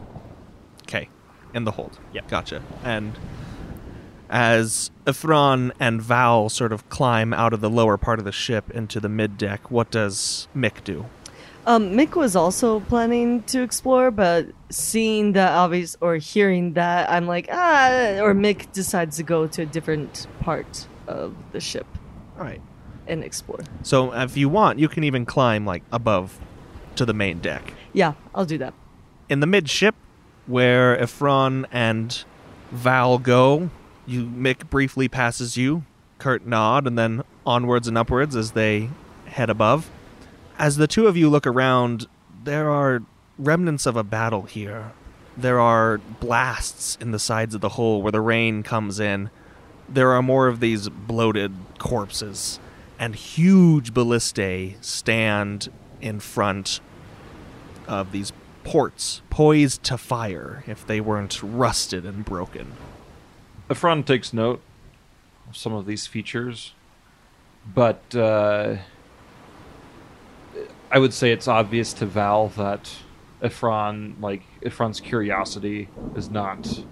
Okay, 0.83 1.09
in 1.53 1.63
the 1.63 1.71
hold. 1.71 1.97
Yep. 2.13 2.27
Gotcha. 2.27 2.61
And 2.83 3.17
as 4.29 4.91
Ifran 5.05 5.71
and 5.79 6.01
Val 6.01 6.49
sort 6.49 6.71
of 6.71 6.87
climb 6.89 7.33
out 7.33 7.53
of 7.53 7.61
the 7.61 7.69
lower 7.69 7.97
part 7.97 8.19
of 8.19 8.25
the 8.25 8.31
ship 8.31 8.69
into 8.71 8.99
the 8.99 9.09
mid 9.09 9.37
deck, 9.37 9.71
what 9.71 9.91
does 9.91 10.47
Mick 10.55 10.83
do? 10.83 11.05
Um, 11.65 11.91
Mick 11.91 12.15
was 12.15 12.35
also 12.35 12.79
planning 12.79 13.43
to 13.43 13.61
explore, 13.61 14.09
but 14.09 14.47
seeing 14.69 15.33
that 15.33 15.51
obvious 15.51 15.97
or 15.99 16.15
hearing 16.15 16.73
that, 16.73 17.09
I'm 17.09 17.27
like, 17.27 17.49
ah, 17.51 18.19
or 18.21 18.33
Mick 18.33 18.71
decides 18.71 19.17
to 19.17 19.23
go 19.23 19.47
to 19.47 19.63
a 19.63 19.65
different 19.65 20.27
part 20.39 20.87
of 21.07 21.35
the 21.51 21.59
ship 21.59 21.85
All 22.37 22.45
right. 22.45 22.61
and 23.05 23.21
explore. 23.21 23.59
So 23.83 24.13
if 24.13 24.37
you 24.37 24.47
want, 24.47 24.79
you 24.79 24.87
can 24.87 25.03
even 25.03 25.25
climb 25.25 25.65
like 25.65 25.83
above 25.91 26.39
to 26.95 27.05
the 27.05 27.13
main 27.13 27.39
deck. 27.39 27.73
Yeah, 27.91 28.13
I'll 28.33 28.45
do 28.45 28.57
that. 28.59 28.73
In 29.27 29.41
the 29.41 29.47
midship, 29.47 29.95
where 30.45 30.95
Ifran 30.97 31.65
and 31.71 32.23
Val 32.71 33.17
go, 33.17 33.69
you 34.07 34.23
Mick 34.23 34.69
briefly 34.69 35.07
passes 35.07 35.57
you. 35.57 35.83
Curt 36.17 36.47
nod, 36.47 36.87
and 36.87 36.97
then 36.97 37.23
onwards 37.45 37.87
and 37.87 37.97
upwards 37.97 38.35
as 38.35 38.51
they 38.51 38.89
head 39.25 39.51
above. 39.51 39.91
As 40.57 40.77
the 40.77 40.87
two 40.87 41.05
of 41.05 41.15
you 41.15 41.29
look 41.29 41.45
around, 41.45 42.07
there 42.43 42.71
are 42.71 43.03
remnants 43.37 43.85
of 43.85 43.95
a 43.95 44.03
battle 44.03 44.43
here. 44.43 44.93
There 45.35 45.59
are 45.59 45.99
blasts 46.19 46.97
in 46.99 47.11
the 47.11 47.19
sides 47.19 47.53
of 47.53 47.61
the 47.61 47.69
hole 47.69 48.01
where 48.01 48.11
the 48.11 48.21
rain 48.21 48.63
comes 48.63 48.99
in. 48.99 49.29
There 49.87 50.11
are 50.13 50.23
more 50.23 50.47
of 50.47 50.59
these 50.59 50.89
bloated 50.89 51.53
corpses, 51.77 52.59
and 52.97 53.13
huge 53.13 53.93
ballistae 53.93 54.83
stand 54.83 55.71
in 56.01 56.19
front 56.19 56.79
of 57.87 58.11
these 58.11 58.33
ports, 58.63 59.21
poised 59.29 59.83
to 59.83 59.97
fire 59.97 60.63
if 60.65 60.85
they 60.87 60.99
weren't 60.99 61.41
rusted 61.43 62.05
and 62.05 62.25
broken. 62.25 62.73
Efron 63.69 64.05
takes 64.05 64.33
note 64.33 64.61
of 65.49 65.57
some 65.57 65.73
of 65.73 65.85
these 65.85 66.07
features, 66.07 66.73
but 67.73 68.15
uh, 68.15 68.77
I 70.91 70.99
would 70.99 71.13
say 71.13 71.31
it's 71.31 71.47
obvious 71.47 71.93
to 71.93 72.05
Val 72.05 72.47
that 72.49 72.89
Efron, 73.41 74.19
like 74.21 74.43
Efron's 74.61 74.99
curiosity, 74.99 75.89
is 76.15 76.29
not, 76.29 76.83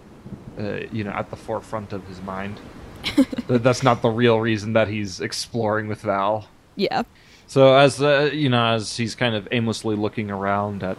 uh, 0.60 0.82
you 0.92 1.04
know, 1.04 1.12
at 1.12 1.30
the 1.30 1.36
forefront 1.36 1.94
of 1.94 2.06
his 2.08 2.22
mind. 2.22 2.60
That's 3.48 3.84
not 3.84 4.02
the 4.02 4.10
real 4.10 4.40
reason 4.40 4.74
that 4.74 4.88
he's 4.88 5.22
exploring 5.22 5.88
with 5.88 6.02
Val. 6.02 6.48
Yeah. 6.76 7.04
So 7.48 7.76
as 7.76 8.02
uh, 8.02 8.32
you 8.34 8.50
know, 8.50 8.74
as 8.74 8.98
he's 8.98 9.16
kind 9.16 9.36
of 9.36 9.48
aimlessly 9.52 9.96
looking 9.96 10.32
around 10.32 10.84
at, 10.84 10.98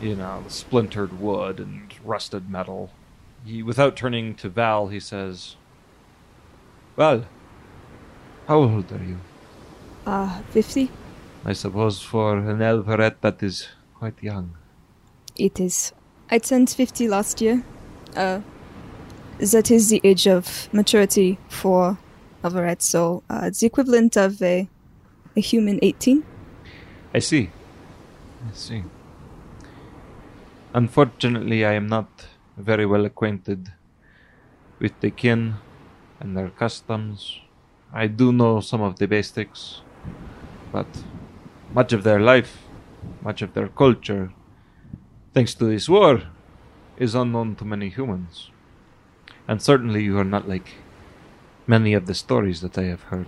you 0.00 0.14
know, 0.14 0.42
the 0.44 0.50
splintered 0.50 1.18
wood 1.20 1.58
and 1.58 1.92
rusted 2.04 2.50
metal, 2.50 2.90
he, 3.44 3.62
without 3.62 3.96
turning 3.96 4.34
to 4.36 4.48
Val, 4.48 4.88
he 4.88 5.00
says, 5.00 5.56
"Well, 6.96 7.24
how 8.46 8.58
old 8.58 8.92
are 8.92 9.04
you? 9.04 9.18
Uh, 10.06 10.42
50? 10.50 10.90
I 11.44 11.52
suppose 11.52 12.02
for 12.02 12.38
an 12.38 12.58
Elveret 12.58 13.20
that 13.20 13.42
is 13.42 13.68
quite 13.94 14.22
young." 14.22 14.54
It 15.36 15.60
is. 15.60 15.92
I 16.30 16.38
turned 16.38 16.70
50 16.70 17.08
last 17.08 17.40
year. 17.40 17.64
Uh, 18.14 18.40
that 19.38 19.70
is 19.70 19.88
the 19.88 20.00
age 20.04 20.26
of 20.26 20.68
maturity 20.72 21.38
for 21.48 21.98
Alvaret, 22.44 22.82
so 22.82 23.22
uh, 23.30 23.42
it's 23.44 23.60
the 23.60 23.66
equivalent 23.66 24.16
of 24.16 24.42
a, 24.42 24.68
a 25.36 25.40
human 25.40 25.78
18. 25.82 26.22
I 27.14 27.18
see. 27.18 27.50
I 28.46 28.52
see. 28.54 28.84
Unfortunately, 30.72 31.64
I 31.64 31.72
am 31.72 31.88
not 31.88 32.08
very 32.60 32.86
well 32.86 33.04
acquainted 33.04 33.72
with 34.78 34.98
the 35.00 35.10
kin 35.10 35.54
and 36.18 36.36
their 36.36 36.50
customs. 36.50 37.40
I 37.92 38.06
do 38.06 38.32
know 38.32 38.60
some 38.60 38.80
of 38.80 38.98
the 38.98 39.06
basics, 39.06 39.82
but 40.72 40.86
much 41.72 41.92
of 41.92 42.04
their 42.04 42.20
life, 42.20 42.62
much 43.22 43.42
of 43.42 43.54
their 43.54 43.68
culture, 43.68 44.32
thanks 45.34 45.54
to 45.54 45.64
this 45.64 45.88
war, 45.88 46.22
is 46.96 47.14
unknown 47.14 47.56
to 47.56 47.64
many 47.64 47.88
humans. 47.88 48.50
And 49.48 49.60
certainly 49.60 50.04
you 50.04 50.18
are 50.18 50.24
not 50.24 50.48
like 50.48 50.68
many 51.66 51.94
of 51.94 52.06
the 52.06 52.14
stories 52.14 52.60
that 52.60 52.78
I 52.78 52.84
have 52.84 53.02
heard. 53.04 53.26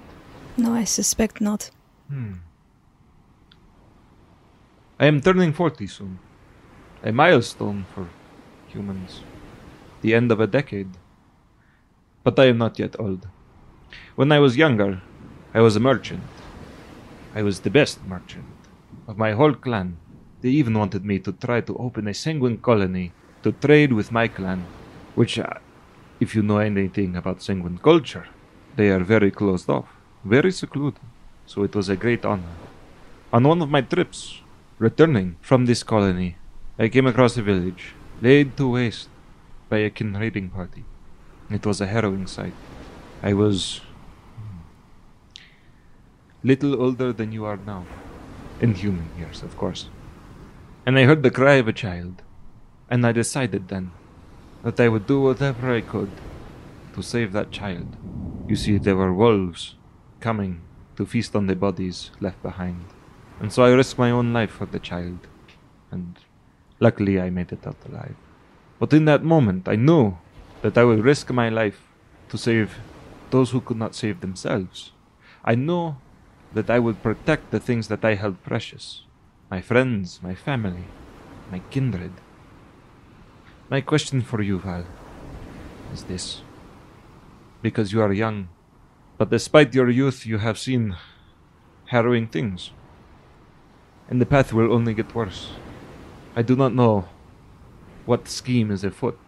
No, 0.57 0.75
I 0.75 0.85
suspect 0.85 1.41
not. 1.41 1.71
Hmm. 2.09 2.35
I 5.01 5.07
am 5.07 5.21
turning 5.21 5.53
40 5.53 5.87
soon. 5.87 6.19
A 7.03 7.11
milestone 7.11 7.87
for 7.95 8.09
humans. 8.73 9.21
The 10.01 10.15
end 10.15 10.33
of 10.33 10.41
a 10.41 10.47
decade. 10.47 10.91
But 12.25 12.39
I 12.39 12.47
am 12.47 12.59
not 12.59 12.79
yet 12.79 12.99
old. 12.99 13.29
When 14.17 14.33
I 14.33 14.39
was 14.39 14.57
younger, 14.57 15.03
I 15.55 15.61
was 15.61 15.77
a 15.77 15.81
merchant. 15.81 16.23
I 17.35 17.43
was 17.43 17.61
the 17.61 17.71
best 17.71 18.05
merchant 18.07 18.45
of 19.07 19.19
my 19.19 19.33
whole 19.33 19.55
clan. 19.55 19.97
They 20.41 20.51
even 20.51 20.75
wanted 20.75 21.05
me 21.05 21.19
to 21.21 21.33
try 21.33 21.61
to 21.63 21.77
open 21.77 22.09
a 22.09 22.15
sanguine 22.15 22.59
colony 22.59 23.13
to 23.43 23.53
trade 23.53 23.93
with 23.93 24.13
my 24.13 24.29
clan, 24.29 24.65
which, 25.15 25.39
uh, 25.39 25.55
if 26.21 26.35
you 26.35 26.43
know 26.43 26.59
anything 26.59 27.17
about 27.17 27.43
sanguine 27.43 27.79
culture, 27.79 28.27
they 28.77 28.91
are 28.91 29.05
very 29.05 29.31
closed 29.31 29.69
off, 29.69 29.89
very 30.25 30.53
secluded. 30.53 31.01
So 31.47 31.63
it 31.65 31.75
was 31.75 31.89
a 31.89 31.97
great 31.97 32.25
honor. 32.25 32.55
On 33.33 33.49
one 33.49 33.63
of 33.63 33.71
my 33.71 33.83
trips, 33.83 34.41
returning 34.79 35.37
from 35.41 35.67
this 35.67 35.83
colony, 35.83 36.37
I 36.79 36.89
came 36.89 37.07
across 37.07 37.37
a 37.37 37.43
village 37.43 37.95
laid 38.23 38.57
to 38.57 38.71
waste 38.71 39.09
by 39.69 39.79
a 39.79 39.91
kin 39.91 40.17
raiding 40.17 40.49
party. 40.49 40.85
It 41.51 41.67
was 41.67 41.81
a 41.81 41.89
harrowing 41.89 42.29
sight. 42.29 42.55
I 43.21 43.33
was 43.33 43.81
hmm, 44.37 44.61
little 46.45 46.81
older 46.81 47.13
than 47.13 47.33
you 47.33 47.45
are 47.45 47.57
now, 47.57 47.85
in 48.61 48.75
human 48.75 49.09
years, 49.19 49.43
of 49.43 49.57
course. 49.57 49.89
And 50.87 50.97
I 50.97 51.05
heard 51.05 51.25
the 51.25 51.33
cry 51.33 51.55
of 51.55 51.67
a 51.67 51.73
child, 51.73 52.23
and 52.89 53.05
I 53.05 53.11
decided 53.11 53.67
then 53.67 53.91
that 54.63 54.79
I 54.79 54.89
would 54.89 55.09
do 55.09 55.21
whatever 55.21 55.75
I 55.75 55.81
could 55.81 56.13
to 56.95 57.03
save 57.03 57.33
that 57.33 57.51
child. 57.51 57.97
You 58.47 58.55
see, 58.55 58.79
there 58.79 58.97
were 58.97 59.13
wolves 59.13 59.75
coming 60.21 60.61
to 60.97 61.07
feast 61.07 61.35
on 61.35 61.49
the 61.49 61.57
bodies 61.57 62.13
left 62.21 62.41
behind, 62.41 62.85
and 63.41 63.53
so 63.53 63.65
I 63.65 63.73
risked 63.73 63.99
my 63.99 64.13
own 64.13 64.33
life 64.33 64.53
for 64.53 64.67
the 64.67 64.79
child, 64.79 65.27
and 65.91 66.15
luckily 66.83 67.21
I 67.21 67.31
made 67.31 67.53
it 67.53 67.67
out 67.67 67.77
alive. 67.89 68.17
But 68.81 68.93
in 68.93 69.05
that 69.05 69.23
moment, 69.23 69.69
I 69.69 69.77
knew 69.77 70.19
that 70.63 70.77
I 70.77 70.85
would 70.85 71.05
risk 71.05 71.31
my 71.31 71.49
life 71.49 71.81
to 72.31 72.37
save 72.37 72.79
those 73.31 73.51
who 73.53 73.61
could 73.61 73.77
not 73.77 73.95
save 73.95 74.21
themselves. 74.21 74.91
I 75.45 75.55
knew 75.55 75.95
that 76.53 76.69
I 76.69 76.81
would 76.81 77.03
protect 77.03 77.51
the 77.51 77.61
things 77.61 77.87
that 77.89 78.05
I 78.05 78.15
held 78.15 78.43
precious 78.43 79.05
my 79.51 79.61
friends, 79.61 80.19
my 80.23 80.35
family, 80.35 80.87
my 81.51 81.61
kindred. 81.71 82.13
My 83.69 83.83
question 83.83 84.23
for 84.23 84.41
you, 84.41 84.59
Val, 84.59 84.87
is 85.93 86.05
this. 86.05 86.41
Because 87.61 87.93
you 87.93 88.01
are 88.01 88.15
young, 88.15 88.49
but 89.19 89.29
despite 89.29 89.75
your 89.75 89.91
youth, 89.91 90.25
you 90.25 90.39
have 90.39 90.59
seen 90.59 90.97
harrowing 91.93 92.29
things. 92.29 92.71
And 94.09 94.23
the 94.23 94.31
path 94.35 94.55
will 94.55 94.73
only 94.73 94.95
get 94.95 95.15
worse. 95.15 95.53
I 96.35 96.41
do 96.41 96.57
not 96.57 96.75
know 96.75 97.05
what 98.07 98.27
scheme 98.27 98.71
is 98.71 98.85
afoot, 98.85 99.19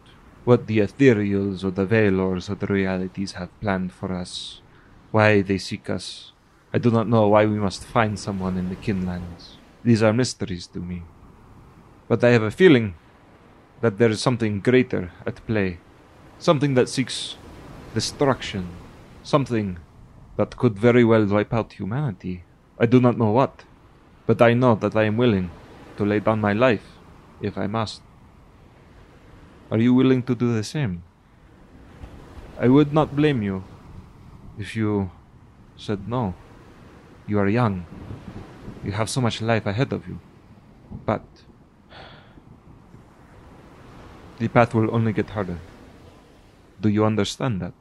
what 0.44 0.66
the 0.66 0.78
ethereals 0.78 1.62
or 1.62 1.70
the 1.70 1.84
veilors 1.84 2.48
or 2.48 2.54
the 2.54 2.66
realities 2.66 3.32
have 3.32 3.60
planned 3.60 3.92
for 3.92 4.10
us, 4.10 4.62
why 5.10 5.42
they 5.42 5.58
seek 5.58 5.90
us. 5.90 6.32
I 6.72 6.78
do 6.78 6.90
not 6.90 7.06
know 7.06 7.28
why 7.28 7.44
we 7.44 7.58
must 7.58 7.84
find 7.84 8.18
someone 8.18 8.56
in 8.56 8.70
the 8.70 8.76
kinlands. 8.76 9.56
These 9.84 10.02
are 10.02 10.14
mysteries 10.14 10.66
to 10.68 10.78
me. 10.78 11.02
But 12.08 12.24
I 12.24 12.30
have 12.30 12.42
a 12.42 12.50
feeling 12.50 12.94
that 13.82 13.98
there 13.98 14.08
is 14.08 14.22
something 14.22 14.60
greater 14.60 15.12
at 15.26 15.46
play, 15.46 15.80
something 16.38 16.72
that 16.72 16.88
seeks 16.88 17.36
destruction, 17.92 18.70
something 19.22 19.76
that 20.38 20.56
could 20.56 20.78
very 20.78 21.04
well 21.04 21.26
wipe 21.26 21.52
out 21.52 21.74
humanity. 21.74 22.44
I 22.80 22.86
do 22.86 22.98
not 22.98 23.18
know 23.18 23.30
what, 23.30 23.64
but 24.24 24.40
I 24.40 24.54
know 24.54 24.74
that 24.76 24.96
I 24.96 25.04
am 25.04 25.18
willing 25.18 25.50
to 25.98 26.06
lay 26.06 26.20
down 26.20 26.40
my 26.40 26.54
life 26.54 26.93
if 27.44 27.58
I 27.58 27.66
must. 27.66 28.00
Are 29.70 29.78
you 29.78 29.92
willing 29.94 30.22
to 30.24 30.34
do 30.34 30.54
the 30.54 30.64
same? 30.64 31.02
I 32.58 32.68
would 32.68 32.92
not 32.92 33.16
blame 33.16 33.42
you 33.42 33.64
if 34.58 34.76
you 34.76 35.10
said 35.76 36.08
no. 36.08 36.34
You 37.26 37.38
are 37.38 37.48
young. 37.48 37.86
You 38.84 38.92
have 38.92 39.10
so 39.10 39.20
much 39.20 39.42
life 39.42 39.66
ahead 39.66 39.92
of 39.92 40.06
you. 40.06 40.20
But 41.04 41.24
the 44.38 44.48
path 44.48 44.74
will 44.74 44.94
only 44.94 45.12
get 45.12 45.30
harder. 45.30 45.58
Do 46.80 46.88
you 46.88 47.04
understand 47.04 47.60
that? 47.60 47.72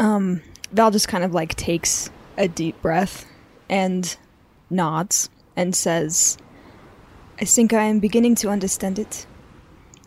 Um, 0.00 0.42
Val 0.72 0.90
just 0.90 1.08
kind 1.08 1.24
of 1.24 1.34
like 1.34 1.54
takes 1.54 2.10
a 2.36 2.48
deep 2.48 2.80
breath 2.82 3.26
and 3.68 4.16
nods 4.70 5.28
and 5.56 5.74
says, 5.74 6.38
I 7.40 7.44
think 7.44 7.72
I 7.72 7.84
am 7.84 7.98
beginning 7.98 8.36
to 8.36 8.48
understand 8.48 8.98
it. 8.98 9.26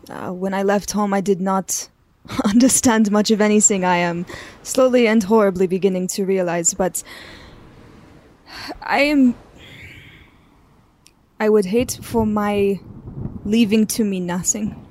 Uh, 0.08 0.32
when 0.32 0.54
I 0.54 0.62
left 0.62 0.92
home, 0.92 1.12
I 1.12 1.20
did 1.20 1.40
not 1.40 1.88
understand 2.44 3.10
much 3.10 3.30
of 3.30 3.40
anything. 3.40 3.84
I 3.84 3.96
am 3.96 4.24
slowly 4.62 5.06
and 5.06 5.22
horribly 5.22 5.66
beginning 5.66 6.08
to 6.08 6.24
realize, 6.24 6.72
but 6.74 7.02
I 8.82 9.00
am. 9.00 9.34
I 11.40 11.48
would 11.48 11.66
hate 11.66 11.98
for 12.02 12.26
my 12.26 12.80
leaving 13.44 13.86
to 13.86 14.04
mean 14.04 14.26
nothing. 14.26 14.84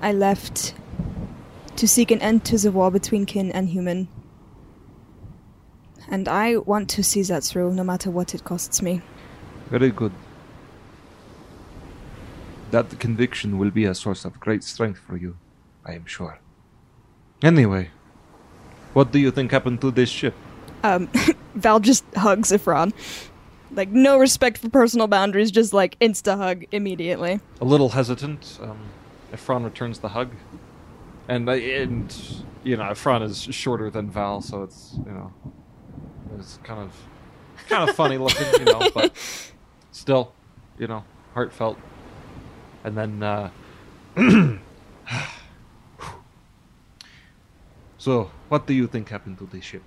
I 0.00 0.12
left 0.12 0.74
to 1.76 1.88
seek 1.88 2.10
an 2.10 2.20
end 2.20 2.44
to 2.46 2.58
the 2.58 2.70
war 2.70 2.90
between 2.90 3.26
kin 3.26 3.50
and 3.52 3.68
human. 3.68 4.08
And 6.08 6.28
I 6.28 6.56
want 6.58 6.88
to 6.90 7.02
see 7.02 7.22
that 7.22 7.42
through, 7.42 7.74
no 7.74 7.82
matter 7.82 8.10
what 8.10 8.34
it 8.34 8.44
costs 8.44 8.80
me. 8.80 9.02
Very 9.70 9.90
good. 9.90 10.12
That 12.76 13.00
conviction 13.00 13.56
will 13.56 13.70
be 13.70 13.86
a 13.86 13.94
source 13.94 14.26
of 14.26 14.38
great 14.38 14.62
strength 14.62 14.98
for 14.98 15.16
you, 15.16 15.38
I 15.86 15.94
am 15.94 16.04
sure. 16.04 16.40
Anyway, 17.42 17.88
what 18.92 19.12
do 19.12 19.18
you 19.18 19.30
think 19.30 19.50
happened 19.50 19.80
to 19.80 19.90
this 19.90 20.10
ship? 20.10 20.34
Um, 20.82 21.08
Val 21.54 21.80
just 21.80 22.04
hugs 22.14 22.52
Ifron. 22.52 22.92
Like, 23.70 23.88
no 23.88 24.18
respect 24.18 24.58
for 24.58 24.68
personal 24.68 25.06
boundaries, 25.06 25.50
just 25.50 25.72
like 25.72 25.98
insta 26.00 26.36
hug 26.36 26.66
immediately. 26.70 27.40
A 27.62 27.64
little 27.64 27.88
hesitant, 27.88 28.58
um, 28.60 28.90
Efron 29.32 29.64
returns 29.64 30.00
the 30.00 30.10
hug, 30.10 30.32
and 31.28 31.48
uh, 31.48 31.52
and 31.52 32.14
you 32.62 32.76
know 32.76 32.90
Efron 32.92 33.22
is 33.22 33.40
shorter 33.40 33.88
than 33.88 34.10
Val, 34.10 34.42
so 34.42 34.62
it's 34.62 34.98
you 35.06 35.12
know 35.12 35.32
it's 36.38 36.58
kind 36.62 36.82
of 36.82 36.92
kind 37.70 37.88
of 37.88 37.96
funny 37.96 38.18
looking, 38.18 38.46
you 38.58 38.66
know, 38.66 38.90
but 38.92 39.16
still, 39.92 40.34
you 40.78 40.86
know, 40.86 41.04
heartfelt. 41.32 41.78
And 42.86 42.96
then, 42.96 43.22
uh, 43.22 43.50
So, 47.98 48.30
what 48.48 48.66
do 48.68 48.72
you 48.74 48.86
think 48.86 49.08
happened 49.08 49.38
to 49.38 49.46
this 49.46 49.64
ship? 49.64 49.82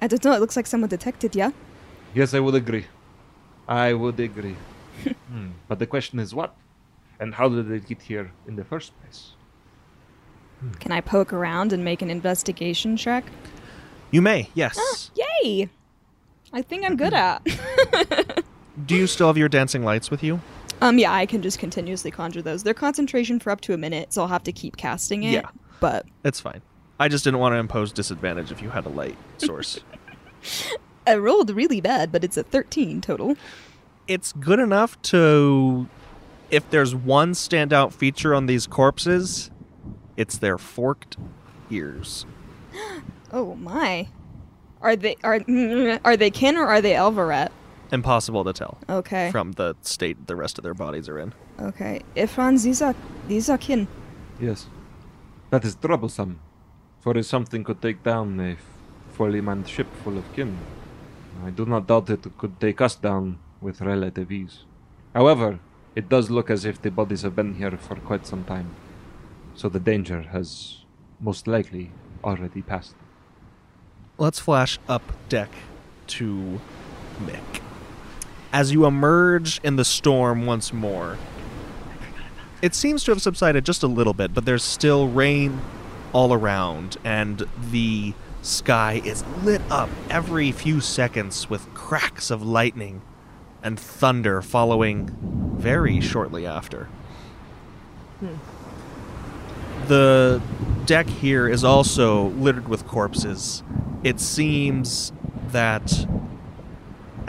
I 0.00 0.06
don't 0.06 0.24
know, 0.24 0.32
it 0.32 0.40
looks 0.40 0.56
like 0.56 0.66
someone 0.66 0.88
detected 0.88 1.36
yeah? 1.36 1.50
Yes, 2.14 2.32
I 2.32 2.40
would 2.40 2.54
agree. 2.54 2.86
I 3.68 3.92
would 3.92 4.18
agree. 4.18 4.56
Hmm, 5.30 5.50
But 5.68 5.78
the 5.78 5.86
question 5.86 6.18
is 6.18 6.34
what? 6.34 6.54
And 7.20 7.34
how 7.34 7.48
did 7.48 7.70
it 7.70 7.86
get 7.86 8.00
here 8.02 8.32
in 8.48 8.56
the 8.56 8.64
first 8.64 8.92
place? 9.00 9.32
Can 10.80 10.92
I 10.92 11.00
poke 11.00 11.32
around 11.32 11.72
and 11.72 11.84
make 11.84 12.00
an 12.02 12.10
investigation 12.10 12.96
check? 12.96 13.24
You 14.10 14.22
may, 14.22 14.48
yes. 14.54 15.10
Yay! 15.14 15.68
I 16.52 16.62
think 16.62 16.84
I'm 16.84 16.96
good 16.96 17.14
at. 17.14 17.44
Do 18.86 18.96
you 18.96 19.06
still 19.06 19.26
have 19.28 19.36
your 19.38 19.48
dancing 19.48 19.84
lights 19.84 20.10
with 20.10 20.22
you? 20.22 20.40
Um, 20.80 20.98
yeah, 20.98 21.12
I 21.12 21.26
can 21.26 21.42
just 21.42 21.58
continuously 21.58 22.10
conjure 22.10 22.42
those. 22.42 22.62
They're 22.62 22.74
concentration 22.74 23.38
for 23.40 23.50
up 23.50 23.60
to 23.62 23.74
a 23.74 23.76
minute, 23.76 24.12
so 24.12 24.22
I'll 24.22 24.28
have 24.28 24.44
to 24.44 24.52
keep 24.52 24.76
casting 24.76 25.22
it. 25.22 25.32
Yeah. 25.32 25.50
But 25.80 26.06
It's 26.24 26.40
fine. 26.40 26.62
I 26.98 27.08
just 27.08 27.24
didn't 27.24 27.40
want 27.40 27.54
to 27.54 27.58
impose 27.58 27.92
disadvantage 27.92 28.52
if 28.52 28.60
you 28.60 28.70
had 28.70 28.84
a 28.86 28.90
light 28.90 29.16
source. 29.38 29.80
I 31.06 31.16
rolled 31.16 31.50
really 31.50 31.80
bad, 31.80 32.12
but 32.12 32.22
it's 32.24 32.36
a 32.36 32.42
13 32.42 33.00
total. 33.00 33.36
it's 34.06 34.32
good 34.32 34.58
enough 34.58 35.00
to 35.02 35.88
if 36.50 36.68
there's 36.70 36.94
one 36.94 37.32
standout 37.32 37.92
feature 37.92 38.34
on 38.34 38.46
these 38.46 38.66
corpses, 38.66 39.50
it's 40.16 40.36
their 40.38 40.58
forked 40.58 41.16
ears. 41.70 42.26
Oh 43.32 43.54
my. 43.54 44.08
Are 44.82 44.96
they 44.96 45.14
are 45.22 45.40
are 46.04 46.16
they 46.16 46.30
kin 46.30 46.56
or 46.56 46.66
are 46.66 46.80
they 46.80 46.92
Elvaret? 46.94 47.50
Impossible 47.92 48.44
to 48.44 48.52
tell 48.52 48.78
Okay. 48.88 49.30
from 49.30 49.52
the 49.52 49.74
state 49.82 50.26
the 50.26 50.36
rest 50.36 50.58
of 50.58 50.62
their 50.64 50.74
bodies 50.74 51.08
are 51.08 51.18
in. 51.18 51.32
Okay. 51.58 52.00
Ifran, 52.16 52.62
these 52.62 52.80
are 52.82 52.94
these 53.28 53.48
are 53.50 53.58
kin. 53.58 53.88
Yes. 54.40 54.66
That 55.50 55.64
is 55.64 55.74
troublesome. 55.74 56.38
For 57.00 57.16
if 57.16 57.26
something 57.26 57.64
could 57.64 57.80
take 57.82 58.02
down 58.02 58.38
a 58.40 58.56
fully 59.12 59.40
manned 59.40 59.68
ship 59.68 59.88
full 60.04 60.16
of 60.18 60.24
kin, 60.34 60.56
I 61.44 61.50
do 61.50 61.64
not 61.66 61.86
doubt 61.86 62.10
it 62.10 62.24
could 62.38 62.60
take 62.60 62.80
us 62.80 62.94
down 62.94 63.38
with 63.60 63.80
relative 63.80 64.30
ease. 64.30 64.64
However, 65.14 65.58
it 65.96 66.08
does 66.08 66.30
look 66.30 66.50
as 66.50 66.64
if 66.64 66.80
the 66.80 66.90
bodies 66.90 67.22
have 67.22 67.34
been 67.34 67.54
here 67.54 67.76
for 67.76 67.96
quite 67.96 68.26
some 68.26 68.44
time, 68.44 68.70
so 69.54 69.68
the 69.68 69.80
danger 69.80 70.22
has 70.22 70.84
most 71.18 71.46
likely 71.48 71.90
already 72.22 72.62
passed. 72.62 72.94
Let's 74.18 74.38
flash 74.38 74.78
up 74.88 75.02
deck 75.28 75.50
to 76.08 76.60
Mick. 77.24 77.60
As 78.52 78.72
you 78.72 78.84
emerge 78.84 79.60
in 79.62 79.76
the 79.76 79.84
storm 79.84 80.46
once 80.46 80.72
more, 80.72 81.18
it 82.62 82.74
seems 82.74 83.04
to 83.04 83.12
have 83.12 83.22
subsided 83.22 83.64
just 83.64 83.82
a 83.82 83.86
little 83.86 84.12
bit, 84.12 84.34
but 84.34 84.44
there's 84.44 84.64
still 84.64 85.08
rain 85.08 85.60
all 86.12 86.32
around, 86.32 86.96
and 87.04 87.46
the 87.70 88.12
sky 88.42 89.00
is 89.04 89.24
lit 89.42 89.62
up 89.70 89.88
every 90.08 90.50
few 90.50 90.80
seconds 90.80 91.48
with 91.48 91.72
cracks 91.74 92.30
of 92.30 92.42
lightning 92.42 93.02
and 93.62 93.78
thunder 93.78 94.42
following 94.42 95.16
very 95.56 96.00
shortly 96.00 96.46
after. 96.46 96.88
Hmm. 98.20 98.34
The 99.86 100.42
deck 100.86 101.06
here 101.06 101.48
is 101.48 101.64
also 101.64 102.28
littered 102.28 102.68
with 102.68 102.86
corpses. 102.86 103.62
It 104.02 104.20
seems 104.20 105.12
that 105.48 106.06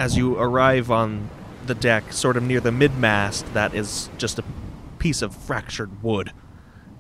as 0.02 0.18
you 0.18 0.36
arrive 0.40 0.90
on 0.90 1.30
the 1.68 1.76
deck, 1.76 2.12
sort 2.12 2.36
of 2.36 2.42
near 2.42 2.60
the 2.60 2.72
mid 2.72 2.98
mast, 2.98 3.46
that 3.54 3.76
is 3.76 4.10
just 4.18 4.40
a 4.40 4.44
piece 4.98 5.22
of 5.22 5.36
fractured 5.36 6.02
wood. 6.02 6.32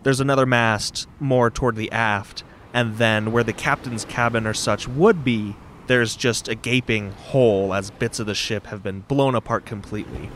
There's 0.04 0.20
another 0.20 0.46
mast 0.46 1.08
more 1.20 1.50
toward 1.50 1.78
the 1.78 1.92
aft, 1.92 2.44
and 2.76 2.98
then 3.00 3.32
where 3.32 3.44
the 3.44 3.54
captain's 3.54 4.06
cabin 4.06 4.46
or 4.46 4.54
such 4.54 4.88
would 4.88 5.24
be, 5.24 5.56
there's 5.88 6.16
just 6.16 6.48
a 6.48 6.54
gaping 6.54 7.10
hole 7.14 7.74
as 7.74 7.90
bits 7.90 8.20
of 8.20 8.28
the 8.28 8.36
ship 8.36 8.68
have 8.68 8.84
been 8.84 9.00
blown 9.00 9.34
apart 9.34 9.66
completely. 9.66 10.30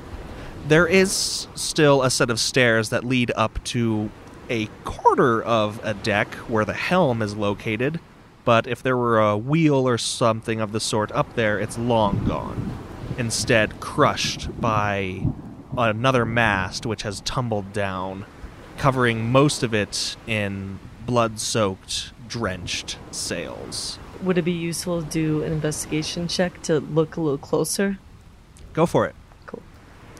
There 0.67 0.87
is 0.87 1.47
still 1.53 2.01
a 2.01 2.09
set 2.09 2.31
of 2.31 2.39
stairs 2.39 2.89
that 2.89 3.03
lead 3.03 3.31
up 3.35 3.63
to 3.65 4.09
a 4.49 4.65
quarter 4.83 5.43
of 5.43 5.79
a 5.83 5.93
deck 5.93 6.33
where 6.47 6.65
the 6.65 6.73
helm 6.73 7.21
is 7.21 7.35
located, 7.35 7.99
but 8.45 8.67
if 8.67 8.81
there 8.81 8.95
were 8.95 9.19
a 9.19 9.35
wheel 9.35 9.87
or 9.87 9.97
something 9.97 10.61
of 10.61 10.71
the 10.71 10.79
sort 10.79 11.11
up 11.11 11.35
there, 11.35 11.59
it's 11.59 11.77
long 11.77 12.23
gone. 12.25 12.77
Instead, 13.17 13.79
crushed 13.79 14.61
by 14.61 15.25
another 15.77 16.25
mast 16.25 16.85
which 16.85 17.01
has 17.01 17.21
tumbled 17.21 17.73
down, 17.73 18.25
covering 18.77 19.31
most 19.31 19.63
of 19.63 19.73
it 19.73 20.15
in 20.27 20.79
blood 21.05 21.39
soaked, 21.39 22.11
drenched 22.27 22.97
sails. 23.11 23.99
Would 24.21 24.37
it 24.37 24.43
be 24.43 24.51
useful 24.51 25.01
to 25.01 25.09
do 25.09 25.43
an 25.43 25.51
investigation 25.51 26.27
check 26.27 26.61
to 26.63 26.79
look 26.79 27.17
a 27.17 27.21
little 27.21 27.37
closer? 27.37 27.99
Go 28.73 28.85
for 28.85 29.05
it. 29.05 29.15
Cool. 29.45 29.61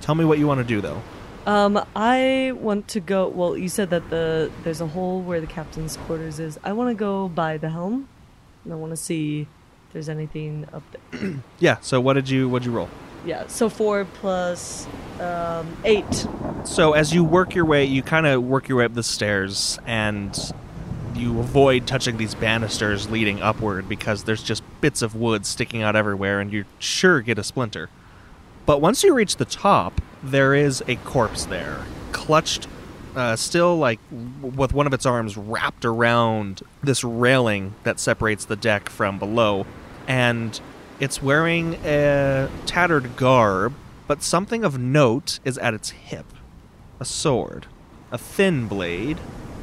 Tell 0.02 0.16
me 0.16 0.26
what 0.26 0.38
you 0.38 0.48
want 0.48 0.60
to 0.60 0.64
do, 0.64 0.82
though. 0.82 1.02
Um, 1.46 1.86
I 1.96 2.54
want 2.56 2.88
to 2.90 3.00
go. 3.00 3.28
Well, 3.28 3.56
you 3.56 3.70
said 3.70 3.92
that 3.92 4.10
the 4.10 4.52
there's 4.64 4.82
a 4.82 4.88
hole 4.88 5.22
where 5.22 5.40
the 5.40 5.48
captain's 5.48 5.96
quarters 5.96 6.40
is. 6.40 6.58
I 6.64 6.74
want 6.74 6.90
to 6.90 6.96
go 6.96 7.28
by 7.30 7.58
the 7.58 7.70
helm, 7.70 8.08
and 8.66 8.74
I 8.74 8.76
want 8.76 8.92
to 8.92 8.98
see 8.98 9.42
if 9.88 9.94
there's 9.94 10.10
anything 10.10 10.68
up 10.74 10.84
there. 11.12 11.36
Yeah. 11.60 11.78
So 11.82 12.02
what 12.02 12.14
did 12.14 12.30
you 12.30 12.50
what 12.50 12.64
did 12.64 12.68
you 12.68 12.74
roll? 12.74 12.90
Yeah. 13.26 13.48
So 13.48 13.70
four 13.70 14.06
plus 14.06 14.88
um, 15.20 15.76
eight. 15.86 16.28
So 16.66 16.94
as 16.94 17.14
you 17.14 17.24
work 17.24 17.56
your 17.56 17.66
way, 17.66 17.86
you 17.86 18.04
kind 18.04 18.28
of 18.28 18.44
work 18.44 18.68
your 18.68 18.80
way 18.80 18.86
up 18.86 18.94
the 18.94 19.04
stairs, 19.04 19.80
and 19.86 20.38
you 21.16 21.40
avoid 21.40 21.88
touching 21.88 22.18
these 22.18 22.36
banisters 22.36 23.10
leading 23.10 23.42
upward 23.42 23.88
because 23.88 24.26
there's 24.26 24.44
just 24.44 24.64
bits 24.82 25.02
of 25.02 25.16
wood 25.16 25.46
sticking 25.46 25.82
out 25.82 25.96
everywhere, 25.96 26.40
and 26.40 26.52
you 26.52 26.66
sure 26.78 27.22
get 27.22 27.40
a 27.40 27.44
splinter. 27.44 27.90
But 28.66 28.82
once 28.82 29.04
you 29.04 29.14
reach 29.14 29.38
the 29.38 29.46
top, 29.46 30.02
there 30.22 30.54
is 30.54 30.84
a 30.88 30.96
corpse 30.98 31.46
there, 31.46 31.86
clutched, 32.12 32.68
uh, 33.16 33.36
still 33.36 33.78
like 33.78 34.00
with 34.42 34.74
one 34.74 34.88
of 34.88 34.94
its 34.94 35.06
arms 35.06 35.38
wrapped 35.38 35.86
around 35.86 36.62
this 36.84 37.04
railing 37.04 37.74
that 37.84 38.00
separates 38.00 38.46
the 38.46 38.56
deck 38.56 38.90
from 38.90 39.18
below, 39.18 39.66
and 40.08 40.60
it's 41.00 41.22
wearing 41.22 41.76
a 41.86 42.50
tattered 42.66 43.16
garb, 43.16 43.74
but 44.08 44.22
something 44.22 44.64
of 44.64 44.78
note 44.78 45.40
is 45.44 45.58
at 45.58 45.74
its 45.74 45.90
hip 45.92 46.26
a 47.00 47.06
sword, 47.06 47.68
a 48.12 48.18
thin 48.18 48.68
blade 48.68 49.18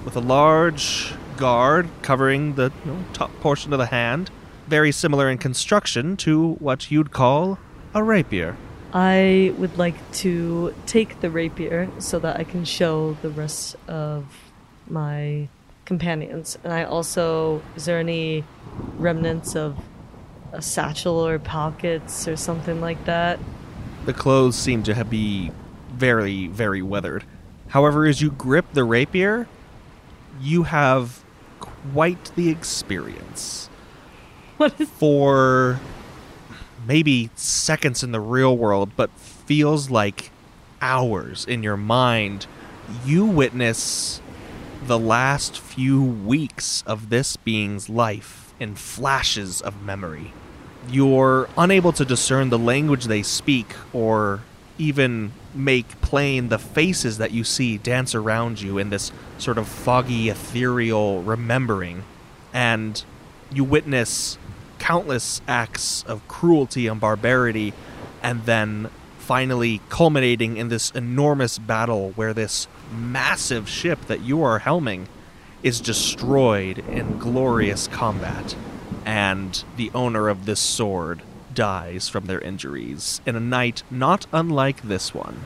with 0.04 0.16
a 0.16 0.20
large 0.20 1.14
guard 1.36 1.88
covering 2.02 2.54
the 2.54 2.72
you 2.84 2.92
know, 2.92 3.04
top 3.12 3.30
portion 3.40 3.72
of 3.72 3.78
the 3.78 3.86
hand, 3.86 4.30
very 4.66 4.92
similar 4.92 5.30
in 5.30 5.38
construction 5.38 6.16
to 6.16 6.54
what 6.54 6.90
you'd 6.90 7.10
call 7.10 7.58
a 7.94 8.02
rapier. 8.02 8.56
I 8.92 9.54
would 9.56 9.78
like 9.78 10.12
to 10.16 10.74
take 10.86 11.20
the 11.20 11.30
rapier 11.30 11.90
so 11.98 12.18
that 12.18 12.38
I 12.38 12.44
can 12.44 12.64
show 12.64 13.14
the 13.22 13.30
rest 13.30 13.76
of 13.88 14.26
my 14.88 15.48
companions. 15.84 16.58
And 16.62 16.72
I 16.72 16.84
also, 16.84 17.62
is 17.74 17.86
there 17.86 17.98
any 17.98 18.44
remnants 18.98 19.56
of 19.56 19.78
a 20.52 20.60
satchel 20.60 21.26
or 21.26 21.38
pockets 21.38 22.28
or 22.28 22.36
something 22.36 22.80
like 22.80 23.04
that? 23.06 23.38
The 24.04 24.12
clothes 24.12 24.56
seem 24.56 24.82
to 24.82 25.04
be 25.04 25.50
very, 25.90 26.48
very 26.48 26.82
weathered. 26.82 27.24
However, 27.68 28.04
as 28.04 28.20
you 28.20 28.30
grip 28.30 28.66
the 28.74 28.84
rapier, 28.84 29.48
you 30.40 30.64
have 30.64 31.24
quite 31.60 32.32
the 32.36 32.50
experience. 32.50 33.70
What 34.58 34.78
is 34.78 34.90
for 34.90 35.80
maybe 36.86 37.30
seconds 37.34 38.02
in 38.02 38.12
the 38.12 38.20
real 38.20 38.56
world, 38.56 38.90
but 38.96 39.10
feels 39.18 39.90
like 39.90 40.30
hours 40.80 41.44
in 41.44 41.62
your 41.62 41.76
mind, 41.76 42.46
you 43.04 43.24
witness 43.24 44.20
the 44.86 44.98
last 44.98 45.58
few 45.58 46.02
weeks 46.02 46.82
of 46.86 47.08
this 47.08 47.36
being's 47.36 47.88
life 47.88 48.52
in 48.58 48.74
flashes 48.74 49.60
of 49.60 49.82
memory. 49.82 50.32
You're 50.88 51.48
unable 51.56 51.92
to 51.92 52.04
discern 52.04 52.50
the 52.50 52.58
language 52.58 53.04
they 53.04 53.22
speak 53.22 53.74
or 53.92 54.40
even 54.78 55.32
make 55.54 56.00
plain 56.00 56.48
the 56.48 56.58
faces 56.58 57.18
that 57.18 57.30
you 57.30 57.44
see 57.44 57.78
dance 57.78 58.14
around 58.14 58.60
you 58.60 58.78
in 58.78 58.90
this 58.90 59.12
sort 59.38 59.58
of 59.58 59.68
foggy, 59.68 60.28
ethereal 60.28 61.22
remembering. 61.22 62.02
And 62.52 63.02
you 63.52 63.64
witness 63.64 64.38
countless 64.82 65.40
acts 65.46 66.02
of 66.08 66.26
cruelty 66.26 66.88
and 66.88 67.00
barbarity, 67.00 67.72
and 68.20 68.44
then 68.46 68.90
finally 69.16 69.80
culminating 69.88 70.56
in 70.56 70.68
this 70.68 70.90
enormous 70.90 71.56
battle 71.56 72.10
where 72.16 72.34
this 72.34 72.66
massive 72.92 73.68
ship 73.68 74.00
that 74.06 74.20
you 74.22 74.42
are 74.42 74.58
helming 74.58 75.06
is 75.62 75.80
destroyed 75.80 76.78
in 76.88 77.16
glorious 77.18 77.86
combat, 77.86 78.56
and 79.06 79.62
the 79.76 79.88
owner 79.94 80.28
of 80.28 80.46
this 80.46 80.58
sword 80.58 81.22
dies 81.54 82.08
from 82.08 82.26
their 82.26 82.40
injuries 82.40 83.20
in 83.24 83.36
a 83.36 83.40
night 83.40 83.84
not 83.88 84.26
unlike 84.32 84.82
this 84.82 85.14
one. 85.14 85.44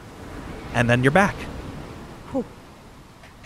And 0.73 0.89
then 0.89 1.03
you're 1.03 1.13
back. 1.13 1.37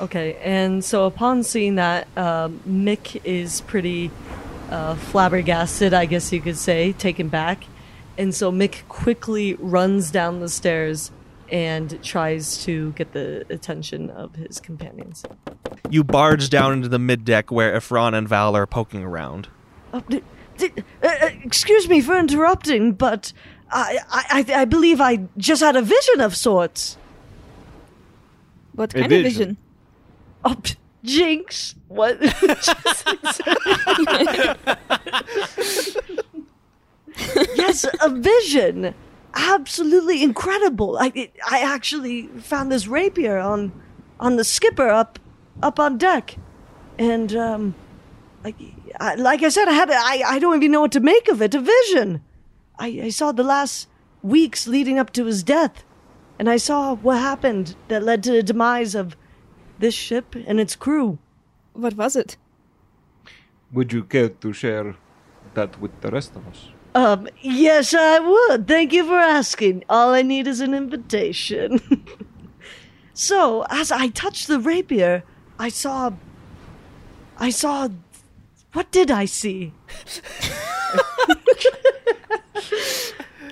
Okay, 0.01 0.37
and 0.43 0.83
so 0.83 1.05
upon 1.05 1.43
seeing 1.43 1.75
that, 1.75 2.07
um, 2.17 2.61
Mick 2.67 3.21
is 3.23 3.61
pretty 3.63 4.11
uh, 4.71 4.95
flabbergasted, 4.95 5.93
I 5.95 6.07
guess 6.07 6.33
you 6.33 6.41
could 6.41 6.57
say, 6.57 6.93
taken 6.93 7.29
back. 7.29 7.65
And 8.17 8.35
so 8.35 8.51
Mick 8.53 8.87
quickly 8.89 9.55
runs 9.55 10.11
down 10.11 10.41
the 10.41 10.49
stairs 10.49 11.11
and 11.51 12.03
tries 12.05 12.63
to 12.65 12.93
get 12.93 13.13
the 13.13 13.45
attention 13.51 14.11
of 14.11 14.35
his 14.37 14.61
companions. 14.61 15.25
You 15.89 16.05
barge 16.05 16.49
down 16.51 16.73
into 16.75 16.89
the 16.89 16.99
mid 16.99 17.25
deck 17.25 17.51
where 17.51 17.77
Ifran 17.79 18.15
and 18.17 18.29
Val 18.29 18.55
are 18.57 18.67
poking 18.67 19.03
around. 19.03 19.49
Oh, 19.93 20.01
d- 20.09 20.23
d- 20.59 20.71
uh, 21.03 21.07
uh, 21.23 21.31
excuse 21.43 21.89
me 21.89 22.01
for 22.01 22.17
interrupting, 22.17 22.93
but 22.93 23.33
I, 23.73 23.99
I, 24.11 24.45
I- 24.49 24.61
I 24.61 24.65
believe 24.65 25.01
I 25.01 25.21
just 25.39 25.61
had 25.63 25.75
a 25.75 25.83
vision 25.83 26.21
of 26.21 26.37
sorts. 26.37 26.97
What 28.75 28.95
A 28.95 29.01
kind 29.01 29.05
of 29.13 29.23
vision. 29.23 29.25
vision? 29.25 29.57
Oh, 30.45 30.57
p- 30.63 30.75
Jinx! 31.05 31.75
What? 31.89 32.19
yes, 37.57 37.87
a 38.01 38.11
vision. 38.11 38.95
Absolutely 39.35 40.23
incredible. 40.23 40.99
I 40.99 41.13
it, 41.15 41.33
I 41.49 41.61
actually 41.61 42.27
found 42.27 42.71
this 42.71 42.87
rapier 42.87 43.39
on 43.39 43.73
on 44.19 44.37
the 44.37 44.45
skipper 44.45 44.89
up 44.89 45.19
up 45.63 45.79
on 45.79 45.97
deck, 45.99 46.37
and 46.99 47.35
um, 47.35 47.75
like 48.45 48.57
I, 48.99 49.15
like 49.15 49.43
I 49.43 49.49
said, 49.49 49.69
I 49.69 49.73
had 49.73 49.91
I 49.91 50.23
I 50.27 50.39
don't 50.39 50.57
even 50.57 50.73
know 50.73 50.83
what 50.83 50.93
to 50.93 51.01
make 51.01 51.29
of 51.29 51.41
it. 51.41 51.55
A 51.55 51.61
vision. 51.61 52.23
I 52.79 53.01
I 53.05 53.09
saw 53.11 53.33
the 53.33 53.45
last 53.45 53.89
weeks 54.23 54.67
leading 54.67 54.99
up 54.99 55.13
to 55.15 55.25
his 55.25 55.43
death, 55.43 55.85
and 56.39 56.51
I 56.51 56.59
saw 56.59 56.95
what 56.95 57.19
happened 57.19 57.77
that 57.89 58.03
led 58.03 58.23
to 58.25 58.33
the 58.33 58.43
demise 58.43 58.95
of 58.95 59.17
this 59.81 59.95
ship 59.95 60.35
and 60.47 60.61
its 60.61 60.77
crew. 60.77 61.19
What 61.73 61.95
was 61.95 62.17
it? 62.17 62.37
Would 63.73 63.93
you 63.93 64.05
care 64.05 64.29
to 64.29 64.53
share 64.53 64.97
that 65.55 65.81
with 65.81 66.01
the 66.01 66.11
rest 66.11 66.37
of 66.37 66.47
us? 66.49 66.69
Um, 66.95 67.29
yes, 67.41 67.95
I 67.95 68.19
would. 68.19 68.67
Thank 68.67 68.93
you 68.93 69.05
for 69.07 69.17
asking. 69.19 69.85
All 69.89 70.13
I 70.13 70.23
need 70.23 70.47
is 70.47 70.61
an 70.61 70.75
invitation. 70.75 71.81
so, 73.15 73.65
as 73.71 73.93
I 73.93 74.09
touched 74.09 74.49
the 74.49 74.59
rapier, 74.59 75.23
I 75.59 75.69
saw. 75.69 76.11
I 77.39 77.51
saw. 77.51 77.89
What 78.73 78.91
did 78.91 79.11
I 79.11 79.25
see? 79.25 79.73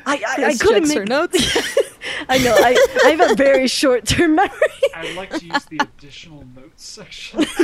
I, 0.06 0.16
I, 0.26 0.44
I 0.46 0.54
couldn't 0.54 0.84
checks 0.84 0.88
make 0.88 0.98
her 0.98 1.04
notes. 1.04 1.78
I 2.28 2.38
know. 2.38 2.54
I, 2.56 2.86
I 3.04 3.10
have 3.10 3.30
a 3.32 3.34
very 3.34 3.66
short 3.68 4.06
term 4.06 4.34
memory. 4.34 4.52
I'd 4.94 5.16
like 5.16 5.30
to 5.30 5.44
use 5.44 5.64
the 5.66 5.78
additional 5.80 6.46
notes 6.54 6.84
section. 6.84 7.40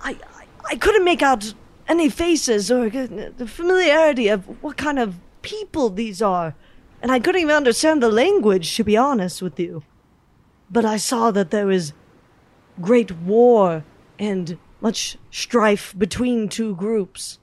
I, 0.00 0.16
I 0.34 0.46
I 0.68 0.76
couldn't 0.76 1.04
make 1.04 1.22
out 1.22 1.54
any 1.88 2.08
faces 2.08 2.70
or 2.70 2.90
the 2.90 3.46
familiarity 3.46 4.28
of 4.28 4.62
what 4.62 4.76
kind 4.76 4.98
of 4.98 5.16
people 5.42 5.90
these 5.90 6.20
are, 6.20 6.54
and 7.00 7.12
I 7.12 7.20
couldn't 7.20 7.40
even 7.40 7.54
understand 7.54 8.02
the 8.02 8.10
language. 8.10 8.76
To 8.76 8.84
be 8.84 8.96
honest 8.96 9.42
with 9.42 9.60
you, 9.60 9.82
but 10.70 10.84
I 10.84 10.96
saw 10.96 11.30
that 11.30 11.50
there 11.50 11.66
was 11.66 11.92
great 12.80 13.12
war 13.12 13.84
and 14.18 14.58
much 14.80 15.16
strife 15.30 15.94
between 15.96 16.48
two 16.48 16.74
groups. 16.76 17.38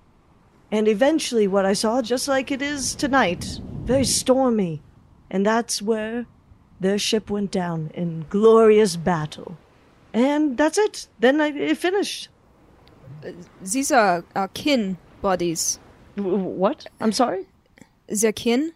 And 0.72 0.88
eventually, 0.88 1.48
what 1.48 1.66
I 1.66 1.74
saw, 1.74 2.02
just 2.02 2.28
like 2.28 2.52
it 2.52 2.62
is 2.62 2.96
tonight, 2.96 3.60
very 3.86 4.06
stormy. 4.06 4.82
And 5.34 5.46
that's 5.46 5.82
where 5.82 6.28
their 6.80 7.00
ship 7.00 7.30
went 7.30 7.52
down 7.52 7.92
in 7.96 8.26
glorious 8.30 8.96
battle. 8.96 9.58
And 10.14 10.58
that's 10.58 10.78
it. 10.78 11.08
Then 11.20 11.42
I, 11.42 11.48
it 11.48 11.78
finished. 11.78 12.30
These 13.62 13.92
are, 13.92 14.24
are 14.36 14.48
kin 14.50 14.98
bodies. 15.22 15.80
W- 16.16 16.38
what? 16.38 16.86
I'm 17.02 17.12
sorry? 17.12 17.48
They're 18.08 18.32
kin, 18.32 18.74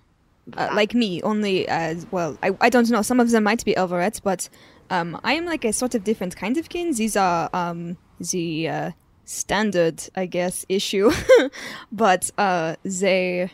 uh, 0.57 0.69
like 0.73 0.95
me. 0.95 1.21
Only 1.21 1.67
as 1.67 2.07
well. 2.11 2.37
I, 2.41 2.57
I 2.59 2.69
don't 2.69 2.89
know. 2.89 3.03
Some 3.03 3.19
of 3.19 3.29
them 3.29 3.43
might 3.43 3.63
be 3.63 3.75
Elverets, 3.75 4.19
but 4.19 4.49
um, 4.89 5.19
I 5.23 5.33
am 5.33 5.45
like 5.45 5.63
a 5.63 5.71
sort 5.71 5.93
of 5.93 6.03
different 6.03 6.35
kind 6.35 6.57
of 6.57 6.69
kin. 6.69 6.93
These 6.93 7.15
are 7.15 7.49
um 7.53 7.97
the 8.19 8.69
uh, 8.69 8.91
standard, 9.25 10.01
I 10.15 10.25
guess, 10.25 10.65
issue, 10.69 11.11
but 11.91 12.31
uh, 12.37 12.77
they 12.83 13.51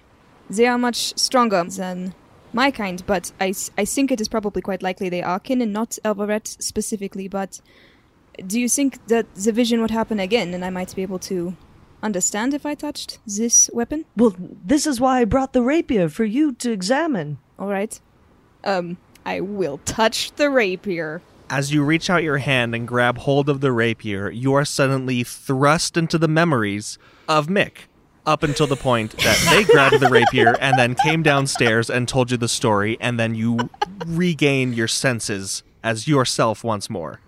they 0.50 0.68
are 0.68 0.78
much 0.78 1.18
stronger 1.18 1.63
than 1.63 2.13
my 2.54 2.72
kind. 2.72 3.04
But 3.06 3.32
I, 3.39 3.54
I 3.78 3.86
think 3.86 4.12
it 4.12 4.22
is 4.22 4.28
probably 4.28 4.62
quite 4.62 4.84
likely 4.84 5.10
they 5.10 5.24
are 5.24 5.39
kin 5.39 5.62
and 5.62 5.74
not 5.74 5.98
Elveret 6.06 6.62
specifically. 6.62 7.28
But 7.28 7.62
do 8.46 8.60
you 8.60 8.70
think 8.70 9.06
that 9.08 9.34
the 9.36 9.52
vision 9.52 9.82
would 9.82 9.92
happen 9.92 10.20
again, 10.20 10.54
and 10.54 10.63
I 10.63 10.70
might 10.70 10.96
be 10.96 11.02
able 11.02 11.20
to 11.20 11.56
understand 12.02 12.54
if 12.54 12.66
I 12.66 12.76
touched 12.76 13.20
this 13.26 13.70
weapon? 13.74 14.06
Well, 14.18 14.36
this 14.39 14.86
is 14.86 15.00
why 15.00 15.22
I 15.22 15.26
brought 15.26 15.54
the 15.54 15.62
rapier 15.62 16.10
for 16.10 16.26
you 16.26 16.54
to 16.54 16.72
examine. 16.72 17.39
All 17.58 17.70
right. 17.70 18.00
Um, 18.63 18.98
I 19.26 19.39
will 19.39 19.80
touch 19.86 20.32
the 20.34 20.50
rapier. 20.50 21.22
As 21.50 21.74
you 21.74 21.84
reach 21.84 22.10
out 22.10 22.24
your 22.24 22.39
hand 22.39 22.74
and 22.74 22.88
grab 22.88 23.20
hold 23.20 23.50
of 23.50 23.62
the 23.62 23.72
rapier, 23.72 24.30
you 24.30 24.54
are 24.54 24.66
suddenly 24.66 25.24
thrust 25.24 25.98
into 25.98 26.18
the 26.18 26.28
memories 26.28 26.98
of 27.28 27.48
Mick. 27.48 27.88
Up 28.26 28.44
until 28.44 28.68
the 28.68 28.78
point 28.78 29.18
that 29.18 29.38
they 29.50 29.66
grabbed 29.66 30.00
the 30.00 30.08
rapier 30.10 30.56
and 30.62 30.80
then 30.80 30.96
came 30.96 31.24
downstairs 31.24 31.90
and 31.90 32.08
told 32.08 32.32
you 32.32 32.38
the 32.38 32.48
story, 32.48 32.98
and 33.02 33.20
then 33.20 33.36
you 33.36 33.70
regain 34.08 34.72
your 34.72 34.88
senses 34.88 35.62
as 35.84 36.08
yourself 36.08 36.64
once 36.64 36.90
more. 36.90 37.20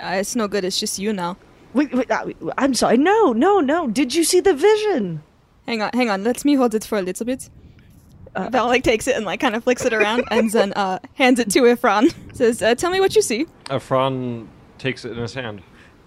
Uh, 0.00 0.16
it's 0.18 0.34
no 0.34 0.48
good. 0.48 0.64
It's 0.64 0.80
just 0.80 0.98
you 0.98 1.12
now. 1.12 1.36
Wait, 1.74 1.92
wait, 1.92 2.10
uh, 2.10 2.26
I'm 2.58 2.74
sorry. 2.74 2.96
No, 2.96 3.32
no, 3.32 3.60
no. 3.60 3.86
Did 3.86 4.14
you 4.14 4.24
see 4.24 4.40
the 4.40 4.54
vision? 4.54 5.22
Hang 5.66 5.82
on, 5.82 5.90
hang 5.92 6.10
on. 6.10 6.24
Let 6.24 6.44
me 6.44 6.54
hold 6.54 6.74
it 6.74 6.84
for 6.84 6.98
a 6.98 7.02
little 7.02 7.26
bit. 7.26 7.48
Uh, 8.34 8.50
Val 8.50 8.66
like 8.66 8.82
takes 8.82 9.06
it 9.06 9.16
and 9.16 9.24
like 9.24 9.40
kind 9.40 9.54
of 9.54 9.64
flicks 9.64 9.84
it 9.84 9.92
around 9.92 10.24
and 10.30 10.50
then 10.50 10.72
uh, 10.74 10.98
hands 11.14 11.38
it 11.38 11.50
to 11.52 11.60
Ifran. 11.62 12.12
Says, 12.34 12.62
uh, 12.62 12.74
"Tell 12.74 12.90
me 12.90 13.00
what 13.00 13.14
you 13.14 13.22
see." 13.22 13.46
Efron 13.66 14.48
takes 14.78 15.04
it 15.04 15.12
in 15.12 15.18
his 15.18 15.34
hand. 15.34 15.62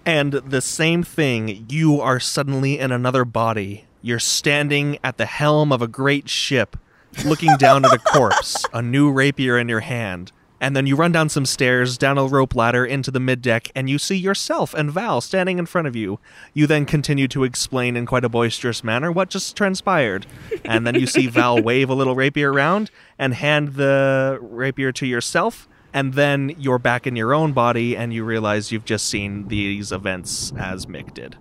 And 0.06 0.32
the 0.32 0.60
same 0.60 1.02
thing, 1.02 1.66
you 1.68 2.00
are 2.00 2.18
suddenly 2.20 2.78
in 2.78 2.90
another 2.92 3.24
body. 3.24 3.84
You're 4.02 4.18
standing 4.18 4.98
at 5.04 5.18
the 5.18 5.26
helm 5.26 5.72
of 5.72 5.82
a 5.82 5.88
great 5.88 6.28
ship, 6.28 6.76
looking 7.24 7.54
down 7.58 7.84
at 7.84 7.92
a 7.92 7.98
corpse, 7.98 8.64
a 8.72 8.80
new 8.80 9.12
rapier 9.12 9.58
in 9.58 9.68
your 9.68 9.80
hand. 9.80 10.32
And 10.58 10.76
then 10.76 10.86
you 10.86 10.96
run 10.96 11.12
down 11.12 11.28
some 11.28 11.46
stairs, 11.46 11.96
down 11.96 12.18
a 12.18 12.26
rope 12.26 12.54
ladder 12.54 12.84
into 12.84 13.10
the 13.10 13.20
mid 13.20 13.42
deck, 13.42 13.70
and 13.74 13.88
you 13.88 13.98
see 13.98 14.16
yourself 14.16 14.74
and 14.74 14.90
Val 14.90 15.20
standing 15.20 15.58
in 15.58 15.66
front 15.66 15.88
of 15.88 15.96
you. 15.96 16.18
You 16.52 16.66
then 16.66 16.86
continue 16.86 17.28
to 17.28 17.44
explain 17.44 17.96
in 17.96 18.06
quite 18.06 18.24
a 18.24 18.28
boisterous 18.28 18.84
manner 18.84 19.10
what 19.10 19.30
just 19.30 19.56
transpired. 19.56 20.26
And 20.64 20.86
then 20.86 20.94
you 20.94 21.06
see 21.06 21.26
Val 21.26 21.62
wave 21.62 21.88
a 21.88 21.94
little 21.94 22.14
rapier 22.14 22.52
around 22.52 22.90
and 23.18 23.34
hand 23.34 23.74
the 23.74 24.38
rapier 24.40 24.92
to 24.92 25.06
yourself. 25.06 25.66
And 25.92 26.14
then 26.14 26.54
you're 26.58 26.78
back 26.78 27.06
in 27.06 27.16
your 27.16 27.34
own 27.34 27.52
body, 27.52 27.96
and 27.96 28.14
you 28.14 28.24
realize 28.24 28.70
you've 28.70 28.84
just 28.84 29.08
seen 29.08 29.48
these 29.48 29.90
events 29.90 30.52
as 30.56 30.86
Mick 30.86 31.12
did. 31.14 31.36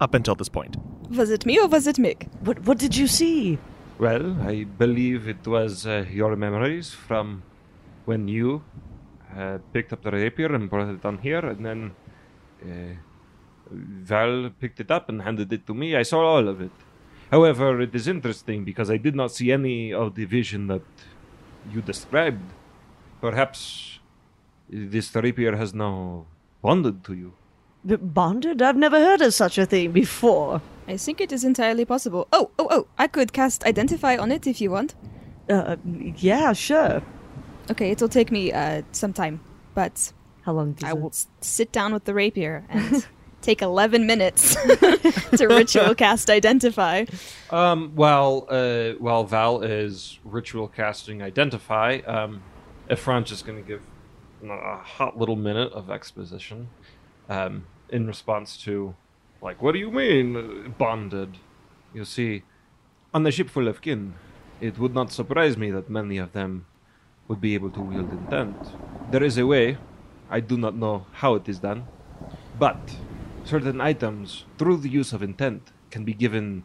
Up 0.00 0.14
until 0.14 0.34
this 0.34 0.48
point. 0.48 0.76
Was 1.10 1.30
it 1.30 1.46
me 1.46 1.58
or 1.58 1.68
was 1.68 1.86
it 1.86 1.96
Mick? 1.96 2.28
What 2.40 2.60
What 2.66 2.78
did 2.78 2.96
you 2.96 3.06
see? 3.06 3.58
Well, 3.98 4.36
I 4.42 4.64
believe 4.64 5.28
it 5.28 5.46
was 5.46 5.86
uh, 5.86 6.04
your 6.10 6.34
memories 6.34 6.92
from 6.92 7.44
when 8.06 8.26
you 8.26 8.64
uh, 9.36 9.58
picked 9.72 9.92
up 9.92 10.02
the 10.02 10.10
rapier 10.10 10.52
and 10.54 10.68
brought 10.68 10.88
it 10.88 11.02
down 11.02 11.18
here, 11.18 11.38
and 11.38 11.64
then 11.64 11.92
uh, 12.62 12.94
Val 13.70 14.50
picked 14.58 14.80
it 14.80 14.90
up 14.90 15.08
and 15.08 15.22
handed 15.22 15.52
it 15.52 15.66
to 15.66 15.74
me. 15.74 15.94
I 15.94 16.02
saw 16.02 16.20
all 16.20 16.48
of 16.48 16.60
it. 16.60 16.72
However, 17.30 17.80
it 17.80 17.94
is 17.94 18.08
interesting 18.08 18.64
because 18.64 18.90
I 18.90 18.96
did 18.96 19.14
not 19.14 19.30
see 19.32 19.52
any 19.52 19.92
of 19.92 20.14
the 20.14 20.24
vision 20.24 20.66
that 20.68 20.82
you 21.72 21.80
described. 21.80 22.42
Perhaps 23.20 24.00
this 24.68 25.14
rapier 25.14 25.56
has 25.56 25.72
now 25.72 26.26
bonded 26.62 27.04
to 27.04 27.14
you. 27.14 27.32
B- 27.86 27.96
bonded? 27.96 28.62
I've 28.62 28.76
never 28.76 28.98
heard 28.98 29.20
of 29.20 29.34
such 29.34 29.58
a 29.58 29.66
thing 29.66 29.92
before. 29.92 30.60
I 30.88 30.96
think 30.96 31.20
it 31.20 31.32
is 31.32 31.44
entirely 31.44 31.84
possible. 31.84 32.28
Oh, 32.32 32.50
oh, 32.58 32.68
oh! 32.70 32.86
I 32.98 33.06
could 33.06 33.32
cast 33.32 33.64
Identify 33.64 34.16
on 34.16 34.30
it 34.32 34.46
if 34.46 34.60
you 34.60 34.70
want. 34.70 34.94
Uh, 35.48 35.76
yeah, 36.16 36.52
sure. 36.52 37.02
Okay, 37.70 37.90
it'll 37.90 38.08
take 38.08 38.30
me 38.30 38.52
uh, 38.52 38.82
some 38.92 39.12
time, 39.12 39.40
but 39.74 40.12
How 40.42 40.52
long 40.52 40.72
does 40.72 40.84
I 40.84 40.90
it- 40.90 41.00
will 41.00 41.12
sit 41.40 41.72
down 41.72 41.92
with 41.94 42.04
the 42.04 42.12
rapier 42.14 42.64
and 42.70 43.06
take 43.40 43.60
11 43.62 44.06
minutes 44.06 44.54
to 45.36 45.46
ritual 45.48 45.94
cast 46.04 46.28
Identify. 46.30 47.04
Um, 47.50 47.92
while 47.94 48.46
uh, 48.50 48.92
while 48.98 49.24
Val 49.24 49.62
is 49.62 50.18
ritual 50.24 50.68
casting 50.68 51.22
identify, 51.22 51.98
um, 52.06 52.42
Efron's 52.90 53.28
just 53.30 53.46
going 53.46 53.62
to 53.62 53.66
give 53.66 53.80
a 54.50 54.76
hot 54.76 55.16
little 55.18 55.36
minute 55.36 55.72
of 55.72 55.88
exposition, 55.90 56.68
um, 57.30 57.64
in 57.94 58.08
response 58.08 58.56
to, 58.56 58.96
like, 59.40 59.62
what 59.62 59.72
do 59.72 59.78
you 59.78 59.90
mean 59.90 60.36
uh, 60.36 60.68
bonded? 60.70 61.38
You 61.94 62.04
see, 62.04 62.42
on 63.14 63.24
a 63.24 63.30
ship 63.30 63.48
full 63.48 63.68
of 63.68 63.80
kin, 63.80 64.14
it 64.60 64.78
would 64.80 64.92
not 64.92 65.12
surprise 65.12 65.56
me 65.56 65.70
that 65.70 65.88
many 65.88 66.18
of 66.18 66.32
them 66.32 66.66
would 67.28 67.40
be 67.40 67.54
able 67.54 67.70
to 67.70 67.80
wield 67.80 68.10
intent. 68.10 68.56
There 69.12 69.22
is 69.22 69.38
a 69.38 69.46
way, 69.46 69.78
I 70.28 70.40
do 70.40 70.56
not 70.58 70.74
know 70.74 71.06
how 71.12 71.36
it 71.36 71.48
is 71.48 71.60
done, 71.60 71.86
but 72.58 72.96
certain 73.44 73.80
items, 73.80 74.44
through 74.58 74.78
the 74.78 74.88
use 74.88 75.12
of 75.12 75.22
intent, 75.22 75.70
can 75.92 76.04
be 76.04 76.14
given 76.14 76.64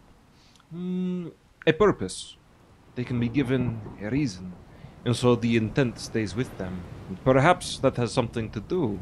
mm, 0.73 1.31
a 1.67 1.73
purpose. 1.73 2.37
They 2.95 3.03
can 3.03 3.19
be 3.19 3.29
given 3.29 3.79
a 4.01 4.09
reason, 4.09 4.53
and 5.05 5.15
so 5.15 5.35
the 5.35 5.55
intent 5.55 5.99
stays 5.99 6.35
with 6.35 6.57
them. 6.57 6.81
Perhaps 7.23 7.77
that 7.79 7.97
has 7.97 8.11
something 8.11 8.49
to 8.49 8.59
do 8.59 8.99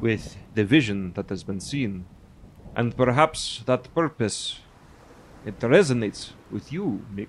with 0.00 0.36
the 0.54 0.64
vision 0.64 1.12
that 1.14 1.28
has 1.28 1.44
been 1.44 1.60
seen, 1.60 2.06
and 2.76 2.96
perhaps 2.96 3.62
that 3.66 3.92
purpose 3.94 4.60
it 5.44 5.58
resonates 5.60 6.30
with 6.50 6.72
you, 6.72 7.04
Mick. 7.14 7.28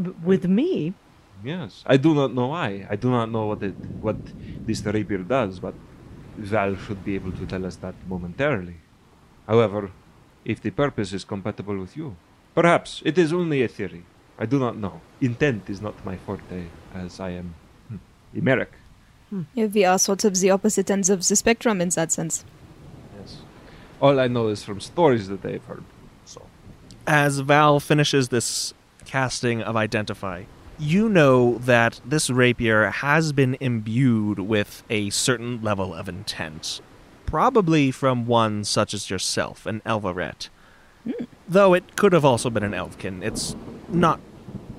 B- 0.00 0.14
with 0.22 0.46
me? 0.46 0.94
Yes, 1.42 1.82
I 1.86 1.96
do 1.96 2.14
not 2.14 2.34
know 2.34 2.48
why. 2.48 2.86
I 2.88 2.96
do 2.96 3.10
not 3.10 3.30
know 3.30 3.46
what 3.46 3.62
it, 3.62 3.74
what 4.00 4.16
this 4.66 4.84
rapier 4.84 5.18
does, 5.18 5.58
but 5.58 5.74
Val 6.36 6.76
should 6.76 7.04
be 7.04 7.14
able 7.14 7.32
to 7.32 7.46
tell 7.46 7.64
us 7.66 7.76
that 7.76 7.94
momentarily. 8.06 8.76
However, 9.46 9.90
if 10.44 10.60
the 10.60 10.70
purpose 10.70 11.12
is 11.12 11.24
compatible 11.24 11.78
with 11.78 11.96
you, 11.96 12.16
perhaps 12.54 13.02
it 13.04 13.18
is 13.18 13.32
only 13.32 13.62
a 13.62 13.68
theory. 13.68 14.04
I 14.38 14.46
do 14.46 14.58
not 14.58 14.76
know. 14.76 15.00
Intent 15.20 15.68
is 15.68 15.80
not 15.80 16.04
my 16.04 16.16
forte, 16.16 16.66
as 16.94 17.20
I 17.20 17.30
am 17.30 17.54
hmm, 17.88 17.96
hmm. 19.30 19.42
Yeah, 19.54 19.66
we 19.66 19.84
are 19.84 19.98
sort 19.98 20.24
of 20.24 20.36
the 20.36 20.50
opposite 20.50 20.90
ends 20.90 21.10
of 21.10 21.26
the 21.26 21.36
spectrum 21.36 21.80
in 21.80 21.88
that 21.90 22.12
sense. 22.12 22.44
Yes. 23.18 23.36
All 24.00 24.18
I 24.20 24.28
know 24.28 24.48
is 24.48 24.62
from 24.62 24.80
stories 24.80 25.28
that 25.28 25.44
I've 25.44 25.64
heard. 25.64 25.84
So, 26.24 26.42
As 27.06 27.40
Val 27.40 27.80
finishes 27.80 28.28
this 28.28 28.74
casting 29.04 29.62
of 29.62 29.76
Identify, 29.76 30.44
you 30.78 31.08
know 31.08 31.58
that 31.58 32.00
this 32.04 32.30
rapier 32.30 32.90
has 32.90 33.32
been 33.32 33.56
imbued 33.60 34.38
with 34.38 34.82
a 34.88 35.10
certain 35.10 35.60
level 35.62 35.92
of 35.94 36.08
intent. 36.08 36.80
probably 37.26 37.92
from 37.92 38.26
one 38.26 38.64
such 38.64 38.92
as 38.92 39.08
yourself, 39.08 39.64
an 39.66 39.80
Elvaret. 39.86 40.48
Though 41.48 41.74
it 41.74 41.94
could 41.96 42.12
have 42.12 42.24
also 42.24 42.50
been 42.50 42.64
an 42.64 42.72
Elfkin. 42.74 43.22
It's 43.22 43.54
not 43.88 44.18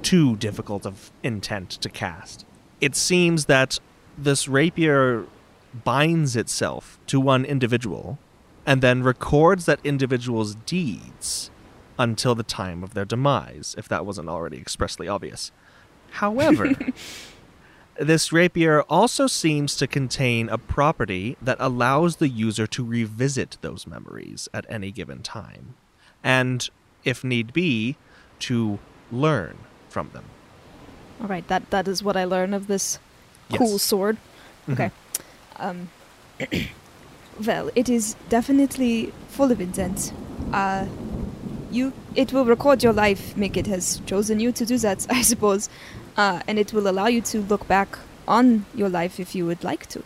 too 0.01 0.35
difficult 0.35 0.85
of 0.85 1.11
intent 1.23 1.69
to 1.69 1.87
cast. 1.89 2.45
It 2.81 2.93
seems 2.95 3.45
that 3.45 3.79
this 4.23 4.47
rapier 4.47 5.25
binds 5.83 6.35
itself 6.35 6.99
to 7.07 7.19
one 7.19 7.45
individual 7.45 8.19
and 8.65 8.81
then 8.81 9.03
records 9.03 9.65
that 9.65 9.79
individual's 9.83 10.55
deeds 10.55 11.49
until 11.97 12.35
the 12.35 12.43
time 12.43 12.83
of 12.83 12.93
their 12.93 13.05
demise, 13.05 13.75
if 13.77 13.87
that 13.87 14.05
wasn't 14.05 14.29
already 14.29 14.57
expressly 14.57 15.07
obvious. 15.07 15.51
However, 16.11 16.71
this 17.99 18.31
rapier 18.31 18.81
also 18.83 19.27
seems 19.27 19.75
to 19.77 19.87
contain 19.87 20.49
a 20.49 20.57
property 20.57 21.37
that 21.41 21.57
allows 21.59 22.17
the 22.17 22.29
user 22.29 22.67
to 22.67 22.83
revisit 22.83 23.57
those 23.61 23.87
memories 23.87 24.49
at 24.53 24.65
any 24.69 24.91
given 24.91 25.21
time, 25.21 25.75
and, 26.23 26.69
if 27.03 27.23
need 27.23 27.53
be, 27.53 27.97
to 28.39 28.79
learn 29.11 29.57
from 29.89 30.09
them. 30.13 30.25
All 31.21 31.27
right, 31.27 31.47
that 31.47 31.69
that 31.69 31.87
is 31.87 32.01
what 32.01 32.17
I 32.17 32.23
learn 32.23 32.53
of 32.53 32.67
this 32.67 32.99
Yes. 33.51 33.57
cool 33.57 33.79
sword. 33.79 34.17
Okay. 34.69 34.91
Um, 35.57 35.89
well, 37.45 37.69
it 37.75 37.89
is 37.89 38.15
definitely 38.29 39.13
full 39.29 39.51
of 39.51 39.59
intent. 39.61 40.13
Uh, 40.53 40.85
you, 41.71 41.93
it 42.15 42.33
will 42.33 42.45
record 42.45 42.83
your 42.83 42.93
life. 42.93 43.35
Mick, 43.35 43.55
it 43.57 43.67
has 43.67 44.01
chosen 44.05 44.39
you 44.39 44.51
to 44.51 44.65
do 44.65 44.77
that, 44.79 45.07
I 45.09 45.21
suppose, 45.21 45.69
uh, 46.17 46.41
and 46.47 46.59
it 46.59 46.73
will 46.73 46.87
allow 46.87 47.07
you 47.07 47.21
to 47.21 47.39
look 47.41 47.67
back 47.67 47.97
on 48.27 48.65
your 48.75 48.89
life 48.89 49.19
if 49.19 49.33
you 49.35 49.45
would 49.45 49.63
like 49.63 49.87
to, 49.87 50.03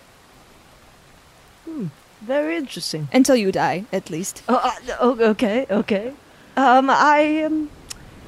Hmm. 1.65 1.87
Very 2.21 2.57
interesting. 2.57 3.07
until 3.13 3.35
you 3.35 3.51
die, 3.51 3.85
at 3.91 4.09
least. 4.09 4.41
Oh, 4.47 4.55
uh, 4.55 4.95
oh, 4.99 5.19
okay, 5.31 5.65
okay. 5.69 6.13
Um, 6.57 6.89
I 6.89 7.43
um, 7.43 7.69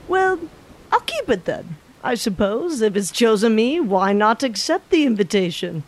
well, 0.07 0.39
I'll 0.91 0.99
keep 1.01 1.29
it 1.29 1.45
then. 1.45 1.77
I 2.07 2.15
suppose 2.15 2.81
if 2.81 2.95
it's 2.95 3.11
chosen 3.11 3.53
me, 3.53 3.81
why 3.81 4.13
not 4.13 4.41
accept 4.41 4.91
the 4.91 5.05
invitation? 5.05 5.83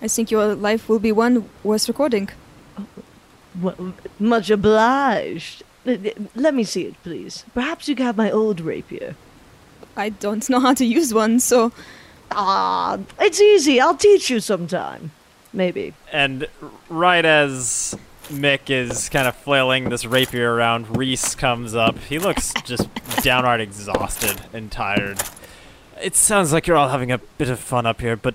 I 0.00 0.06
think 0.06 0.30
your 0.30 0.54
life 0.54 0.88
will 0.88 1.00
be 1.00 1.10
one 1.10 1.50
worth 1.64 1.88
recording. 1.88 2.28
Well, 3.60 3.94
much 4.20 4.48
obliged. 4.48 5.64
Let 5.84 6.54
me 6.54 6.62
see 6.62 6.82
it, 6.82 7.02
please. 7.02 7.44
Perhaps 7.52 7.88
you 7.88 7.96
can 7.96 8.06
have 8.06 8.16
my 8.16 8.30
old 8.30 8.60
rapier. 8.60 9.16
I 9.96 10.10
don't 10.10 10.48
know 10.48 10.60
how 10.60 10.74
to 10.74 10.84
use 10.84 11.12
one, 11.12 11.40
so 11.40 11.72
Ah, 12.30 12.98
it's 13.18 13.40
easy. 13.40 13.80
I'll 13.80 13.96
teach 13.96 14.30
you 14.30 14.38
sometime. 14.38 15.10
Maybe. 15.52 15.94
And 16.12 16.46
right 16.88 17.24
as 17.24 17.96
Mick 18.28 18.70
is 18.70 19.08
kind 19.08 19.26
of 19.26 19.34
flailing 19.34 19.88
this 19.88 20.06
rapier 20.06 20.54
around, 20.54 20.96
Reese 20.96 21.34
comes 21.34 21.74
up. 21.74 21.98
He 21.98 22.20
looks 22.20 22.52
just 22.64 22.88
downright 23.22 23.60
exhausted 23.60 24.42
and 24.52 24.70
tired. 24.70 25.20
It 26.02 26.14
sounds 26.14 26.52
like 26.52 26.66
you're 26.66 26.76
all 26.76 26.90
having 26.90 27.10
a 27.10 27.18
bit 27.18 27.48
of 27.48 27.58
fun 27.58 27.86
up 27.86 28.00
here, 28.00 28.16
but 28.16 28.34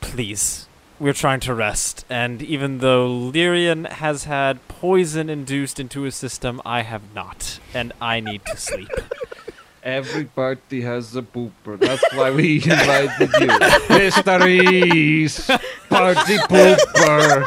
please, 0.00 0.66
we're 0.98 1.12
trying 1.12 1.40
to 1.40 1.54
rest. 1.54 2.04
And 2.08 2.42
even 2.42 2.78
though 2.78 3.08
Lyrian 3.08 3.88
has 3.88 4.24
had 4.24 4.66
poison 4.68 5.28
induced 5.28 5.78
into 5.78 6.02
his 6.02 6.14
system, 6.14 6.62
I 6.64 6.82
have 6.82 7.02
not. 7.14 7.58
And 7.74 7.92
I 8.00 8.20
need 8.20 8.44
to 8.46 8.56
sleep. 8.56 8.88
Every 9.82 10.26
party 10.26 10.82
has 10.82 11.14
a 11.16 11.22
pooper. 11.22 11.78
That's 11.78 12.04
why 12.14 12.30
we 12.30 12.54
invited 12.64 13.30
you. 13.40 13.48
Mr. 13.48 14.40
Reese, 14.40 15.46
party 15.88 16.36
pooper. 16.48 17.44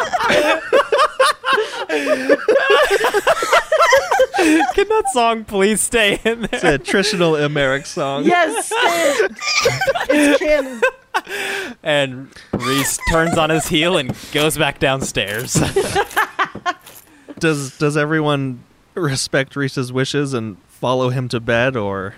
Can 4.74 4.88
that 4.90 5.04
song 5.14 5.44
please 5.46 5.82
stay 5.82 6.20
in 6.24 6.42
there? 6.42 6.50
It's 6.54 6.64
a 6.64 6.78
traditional 6.78 7.34
Emeric 7.34 7.86
song. 7.86 8.26
Yes, 8.26 8.72
it's 10.10 10.40
canon. 10.40 10.82
And 11.82 12.30
Reese 12.54 13.00
turns 13.12 13.38
on 13.38 13.50
his 13.50 13.68
heel 13.68 13.98
and 13.98 14.16
goes 14.32 14.58
back 14.58 14.80
downstairs. 14.80 15.54
Does 17.40 17.78
does 17.78 17.98
everyone 17.98 18.64
respect 18.94 19.56
Reese's 19.58 19.92
wishes 19.92 20.34
and 20.34 20.58
follow 20.70 21.10
him 21.10 21.28
to 21.30 21.40
bed, 21.42 21.76
or 21.76 22.16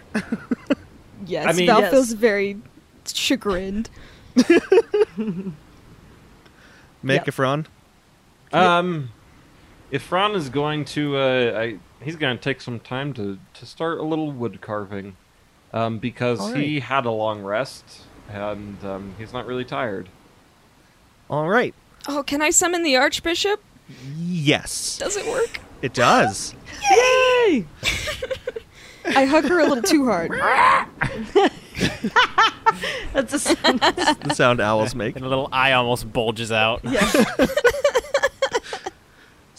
yes, 1.25 1.47
I 1.47 1.53
mean- 1.53 1.65
Val 1.65 1.79
Yes. 1.81 1.91
feels 1.91 2.11
very 2.13 2.57
chagrined. 3.11 3.89
Mick 4.37 5.53
Yep. 7.03 7.25
Ifron? 7.25 7.65
Um, 8.53 9.09
Ifron 9.91 10.35
is 10.35 10.49
going 10.49 10.85
to, 10.85 11.17
uh, 11.17 11.59
I, 11.59 11.79
he's 12.03 12.15
going 12.15 12.35
to 12.37 12.43
take 12.43 12.59
some 12.61 12.79
time 12.79 13.13
to, 13.13 13.39
to 13.53 13.65
start 13.65 13.99
a 13.99 14.03
little 14.03 14.31
wood 14.31 14.59
carving, 14.61 15.15
um, 15.73 15.97
because 15.99 16.39
All 16.39 16.53
he 16.53 16.79
had 16.81 17.05
a 17.05 17.11
long 17.11 17.41
rest 17.43 18.01
and 18.29 18.83
um, 18.83 19.15
he's 19.17 19.31
not 19.33 19.45
really 19.45 19.63
tired. 19.65 20.09
All 21.29 21.47
right. 21.47 21.73
Oh, 22.07 22.23
can 22.23 22.41
I 22.41 22.49
summon 22.49 22.83
the 22.83 22.95
Archbishop? 22.97 23.61
Yes, 24.17 24.97
Does 24.97 25.15
it 25.15 25.25
work? 25.27 25.59
it 25.81 25.93
does. 25.93 26.53
Yay! 26.91 27.65
I 29.05 29.23
hug 29.25 29.45
her 29.45 29.59
a 29.61 29.67
little 29.67 29.83
too 29.83 30.05
hard. 30.05 30.31
That's 33.13 33.33
a 33.33 33.39
sound. 33.39 33.79
The 33.79 34.33
sound 34.35 34.59
owls 34.59 34.93
make. 34.95 35.15
and 35.15 35.23
a 35.25 35.29
little 35.29 35.47
eye 35.53 35.71
almost 35.71 36.11
bulges 36.11 36.51
out. 36.51 36.81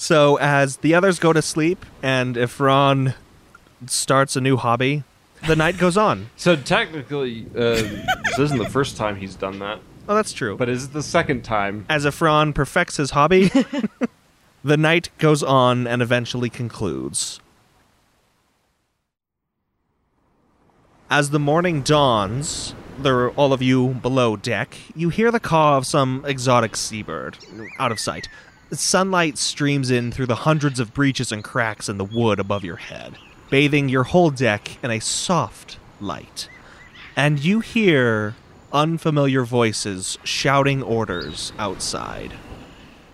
So 0.00 0.36
as 0.38 0.76
the 0.76 0.94
others 0.94 1.18
go 1.18 1.32
to 1.32 1.42
sleep, 1.42 1.84
and 2.04 2.36
Ifron 2.36 3.14
starts 3.86 4.36
a 4.36 4.40
new 4.40 4.56
hobby, 4.56 5.02
the 5.48 5.56
night 5.56 5.76
goes 5.76 5.96
on. 5.96 6.30
So 6.36 6.54
technically, 6.54 7.46
uh, 7.52 7.58
this 7.58 8.38
isn't 8.38 8.58
the 8.58 8.70
first 8.70 8.96
time 8.96 9.16
he's 9.16 9.34
done 9.34 9.58
that, 9.58 9.80
Oh, 10.08 10.14
that's 10.14 10.32
true. 10.32 10.56
but 10.56 10.68
is 10.68 10.84
it 10.84 10.92
the 10.92 11.02
second 11.02 11.42
time. 11.42 11.84
as 11.88 12.04
Ifron 12.06 12.54
perfects 12.54 12.96
his 12.96 13.10
hobby, 13.10 13.50
the 14.64 14.76
night 14.76 15.10
goes 15.18 15.42
on 15.42 15.88
and 15.88 16.00
eventually 16.00 16.48
concludes. 16.48 17.40
As 21.10 21.30
the 21.30 21.40
morning 21.40 21.82
dawns, 21.82 22.72
there 23.00 23.18
are 23.18 23.30
all 23.30 23.52
of 23.52 23.60
you 23.62 23.88
below 23.94 24.36
deck, 24.36 24.76
you 24.94 25.08
hear 25.08 25.32
the 25.32 25.40
caw 25.40 25.76
of 25.76 25.86
some 25.88 26.22
exotic 26.24 26.76
seabird 26.76 27.36
out 27.80 27.90
of 27.90 27.98
sight. 27.98 28.28
Sunlight 28.70 29.38
streams 29.38 29.90
in 29.90 30.12
through 30.12 30.26
the 30.26 30.34
hundreds 30.36 30.78
of 30.78 30.92
breaches 30.92 31.32
and 31.32 31.42
cracks 31.42 31.88
in 31.88 31.96
the 31.96 32.04
wood 32.04 32.38
above 32.38 32.64
your 32.64 32.76
head, 32.76 33.16
bathing 33.50 33.88
your 33.88 34.04
whole 34.04 34.30
deck 34.30 34.78
in 34.82 34.90
a 34.90 35.00
soft 35.00 35.78
light. 36.00 36.48
And 37.16 37.42
you 37.42 37.60
hear 37.60 38.34
unfamiliar 38.72 39.44
voices 39.44 40.18
shouting 40.22 40.82
orders 40.82 41.52
outside. 41.58 42.32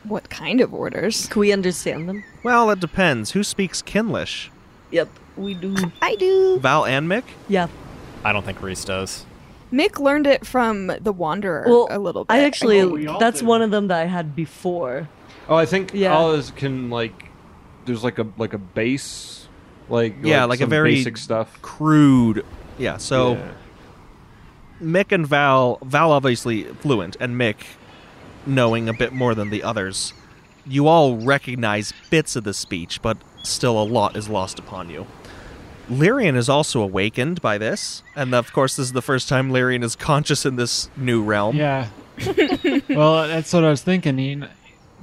What 0.02 0.28
kind 0.28 0.60
of 0.60 0.74
orders? 0.74 1.26
Can 1.28 1.40
we 1.40 1.52
understand 1.52 2.08
them? 2.08 2.24
Well, 2.42 2.68
it 2.70 2.80
depends. 2.80 3.30
Who 3.30 3.42
speaks 3.44 3.80
Kinlish? 3.80 4.50
Yep, 4.90 5.08
we 5.36 5.54
do. 5.54 5.76
I 6.02 6.16
do. 6.16 6.58
Val 6.58 6.84
and 6.84 7.08
Mick? 7.08 7.22
Yeah. 7.48 7.68
I 8.24 8.32
don't 8.32 8.44
think 8.44 8.60
Reese 8.60 8.84
does. 8.84 9.24
Mick 9.72 9.98
learned 9.98 10.26
it 10.26 10.46
from 10.46 10.88
the 11.00 11.12
Wanderer 11.12 11.64
Well, 11.66 11.88
a 11.90 11.98
little 11.98 12.24
bit. 12.24 12.34
I 12.34 12.44
actually, 12.44 12.84
we 12.84 13.06
all 13.06 13.18
that's 13.18 13.40
do. 13.40 13.46
one 13.46 13.62
of 13.62 13.70
them 13.70 13.86
that 13.88 14.00
I 14.02 14.06
had 14.06 14.36
before. 14.36 15.08
Oh, 15.48 15.57
I 15.57 15.66
think 15.66 15.92
Yeah. 15.94 16.14
all 16.14 16.33
is 16.33 16.50
can 16.50 16.90
like. 16.90 17.30
There's 17.85 18.02
like 18.02 18.18
a 18.18 18.26
like 18.38 18.54
a 18.54 18.59
base, 18.59 19.46
like 19.88 20.16
Yeah, 20.22 20.44
like 20.44 20.61
a 20.61 20.62
some 20.62 20.70
very- 20.70 20.94
basic 20.94 21.16
stuff. 21.18 21.59
Crude. 21.62 22.44
Yeah, 22.78 22.96
so 22.96 23.35
Yeah. 23.35 23.48
Mick 24.83 25.12
and 25.12 25.26
Val, 25.26 25.78
Val 25.85 26.11
obviously 26.12 26.64
fluent, 26.64 27.16
and 27.20 27.37
Mick 27.37 27.57
knowing 28.46 28.88
a 28.88 28.92
bit 28.92 29.12
more 29.12 29.35
than 29.35 29.50
the 29.50 29.62
others. 29.62 30.12
You 30.66 30.88
all 30.88 31.16
recognize 31.16 31.92
bits 32.10 32.37
of 32.37 32.44
the 32.44 32.54
speech, 32.54 33.00
but 33.02 33.18
still 33.42 33.81
a 33.81 33.85
lot 33.85 34.16
is 34.16 34.29
lost 34.29 34.58
upon 34.58 34.88
you. 34.90 35.06
Lyrian 35.90 36.35
is 36.37 36.48
also 36.48 36.81
awakened 36.81 37.42
by 37.42 37.58
this, 37.58 38.02
and 38.16 38.35
of 38.35 38.52
course, 38.52 38.77
this 38.77 38.87
is 38.87 38.92
the 38.92 39.02
first 39.02 39.29
time 39.29 39.50
Lyrian 39.50 39.85
is 39.85 39.94
conscious 39.94 40.46
in 40.46 40.56
this 40.56 40.88
new 40.96 41.23
realm. 41.23 41.56
Yeah. 41.56 41.88
well, 42.88 43.29
that's 43.29 43.52
what 43.52 43.64
I 43.64 43.68
was 43.71 43.83
thinking. 43.83 44.16
He, 44.18 44.42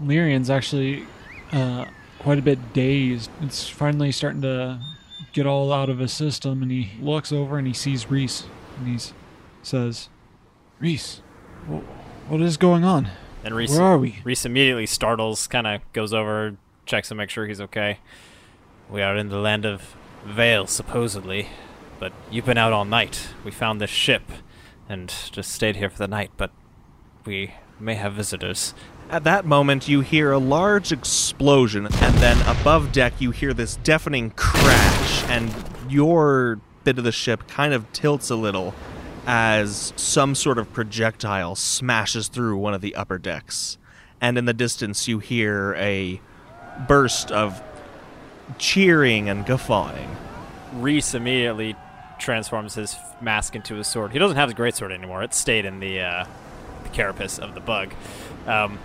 Lyrian's 0.04 0.50
actually 0.50 1.06
uh, 1.52 1.86
quite 2.20 2.40
a 2.40 2.42
bit 2.42 2.74
dazed. 2.74 3.30
It's 3.42 3.68
finally 3.70 4.12
starting 4.12 4.42
to 4.42 4.80
get 5.34 5.46
all 5.46 5.72
out 5.72 5.90
of 5.90 6.00
his 6.00 6.12
system, 6.14 6.62
and 6.62 6.72
he 6.72 6.92
looks 7.02 7.32
over 7.32 7.58
and 7.58 7.68
he 7.68 7.74
sees 7.74 8.10
Reese, 8.10 8.46
and 8.78 8.88
he 8.88 9.00
says, 9.64 10.10
"Reese, 10.80 11.22
wh- 11.68 12.30
what 12.30 12.42
is 12.42 12.58
going 12.58 12.84
on? 12.84 13.10
And 13.44 13.56
Reese, 13.56 13.72
Where 13.72 13.84
are 13.84 13.98
we?" 13.98 14.20
Reese 14.24 14.46
immediately 14.46 14.86
startles, 14.86 15.48
kind 15.48 15.68
of 15.68 15.82
goes 15.94 16.14
over, 16.14 16.56
checks 16.86 17.10
to 17.10 17.16
make 17.16 17.30
sure 17.30 17.46
he's 17.48 17.62
okay. 17.62 18.00
We 18.90 19.02
are 19.02 19.16
in 19.16 19.30
the 19.30 19.38
land 19.40 19.66
of 19.66 19.96
Vale, 20.26 20.68
supposedly, 20.68 21.48
but 22.00 22.12
you've 22.30 22.46
been 22.46 22.58
out 22.58 22.74
all 22.74 22.86
night. 22.86 23.30
We 23.44 23.52
found 23.52 23.80
this 23.82 23.90
ship 23.90 24.24
and 24.90 25.12
just 25.32 25.52
stayed 25.52 25.78
here 25.78 25.90
for 25.90 25.98
the 25.98 26.08
night, 26.08 26.32
but 26.38 26.52
we 27.26 27.54
may 27.80 27.96
have 27.96 28.14
visitors. 28.14 28.74
At 29.12 29.26
that 29.26 29.44
moment, 29.46 29.90
you 29.90 30.00
hear 30.00 30.32
a 30.32 30.38
large 30.38 30.94
explosion, 30.94 31.86
and 31.86 32.16
then 32.20 32.42
above 32.48 32.94
deck, 32.94 33.12
you 33.20 33.32
hear 33.32 33.54
this 33.54 33.76
deafening 33.76 34.32
crash, 34.38 35.24
and 35.26 35.54
your 35.90 36.62
bit 36.86 36.98
of 36.98 37.04
the 37.04 37.12
ship 37.12 37.46
kind 37.50 37.74
of 37.74 37.92
tilts 37.92 38.30
a 38.30 38.38
little 38.38 38.74
as 39.28 39.92
some 39.98 40.34
sort 40.34 40.58
of 40.58 40.72
projectile 40.72 41.56
smashes 41.56 42.30
through 42.30 42.56
one 42.56 42.74
of 42.74 42.80
the 42.80 42.96
upper 42.96 43.18
decks. 43.18 43.78
And 44.22 44.38
in 44.38 44.46
the 44.46 44.54
distance, 44.54 45.10
you 45.10 45.20
hear 45.20 45.76
a 45.76 46.22
burst 46.88 47.34
of 47.34 47.62
cheering 48.60 49.28
and 49.28 49.46
guffawing. 49.46 50.16
Reese 50.76 51.14
immediately 51.14 51.76
transforms 52.18 52.76
his 52.76 52.96
mask 53.20 53.58
into 53.58 53.78
a 53.78 53.84
sword. 53.84 54.14
He 54.14 54.20
doesn't 54.20 54.38
have 54.38 54.48
his 54.48 54.58
greatsword 54.58 54.94
anymore. 54.94 55.22
It 55.22 55.34
stayed 55.34 55.66
in 55.66 55.82
the, 55.82 56.00
uh, 56.00 56.26
the 56.84 56.90
carapace 56.92 57.40
of 57.40 57.56
the 57.56 57.60
bug. 57.60 57.94
Um, 58.48 58.80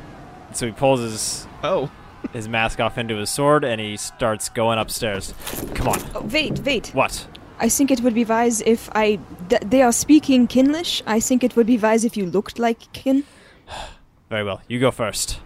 so 0.57 0.66
he 0.66 0.72
pulls 0.72 1.00
his 1.00 1.46
Oh. 1.62 1.90
his 2.32 2.48
mask 2.48 2.80
off 2.80 2.98
into 2.98 3.16
his 3.16 3.30
sword 3.30 3.64
and 3.64 3.80
he 3.80 3.96
starts 3.96 4.48
going 4.48 4.78
upstairs. 4.78 5.34
Come 5.74 5.88
on. 5.88 6.00
Oh, 6.14 6.22
wait, 6.22 6.59
wait. 6.64 6.88
What? 6.88 7.26
I 7.59 7.68
think 7.68 7.90
it 7.90 8.00
would 8.00 8.14
be 8.14 8.24
wise 8.24 8.61
if 8.62 8.90
I. 8.94 9.18
Th- 9.48 9.62
they 9.62 9.80
are 9.82 9.92
speaking 9.92 10.46
Kinlish. 10.46 11.02
I 11.07 11.20
think 11.20 11.42
it 11.42 11.57
would 11.57 11.66
be 11.66 11.78
wise 11.78 12.04
if 12.04 12.16
you 12.16 12.26
looked 12.26 12.59
like 12.59 12.92
Kin. 12.92 13.24
Very 14.28 14.44
well. 14.44 14.61
You 14.68 14.78
go 14.80 14.90
first. 14.90 15.40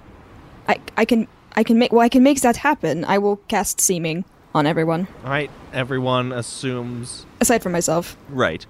I, 0.67 0.81
I 0.97 1.05
can. 1.05 1.29
I 1.55 1.63
can 1.63 1.79
make. 1.79 1.93
Well, 1.93 2.01
I 2.01 2.09
can 2.09 2.23
make 2.23 2.41
that 2.41 2.57
happen. 2.57 3.05
I 3.05 3.19
will 3.19 3.37
cast 3.49 3.81
seeming 3.81 4.25
on 4.53 4.67
everyone, 4.67 5.07
All 5.23 5.31
right, 5.31 5.49
everyone 5.73 6.33
assumes 6.33 7.25
aside 7.41 7.63
from 7.63 7.71
myself. 7.71 8.17
Right. 8.29 8.67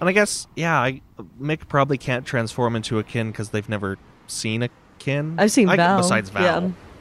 And 0.00 0.08
I 0.08 0.12
guess, 0.12 0.46
yeah, 0.54 0.78
I, 0.80 1.00
Mick 1.40 1.66
probably 1.66 1.98
can't 1.98 2.24
transform 2.24 2.76
into 2.76 3.00
a 3.00 3.02
kin 3.02 3.32
because 3.32 3.48
they've 3.50 3.68
never 3.68 3.98
seen 4.28 4.62
a 4.62 4.68
kin. 4.98 5.36
I've 5.38 5.50
seen 5.52 5.68
I- 5.68 5.76
Val. 5.76 5.98
Besides 5.98 6.30
Val. 6.30 6.42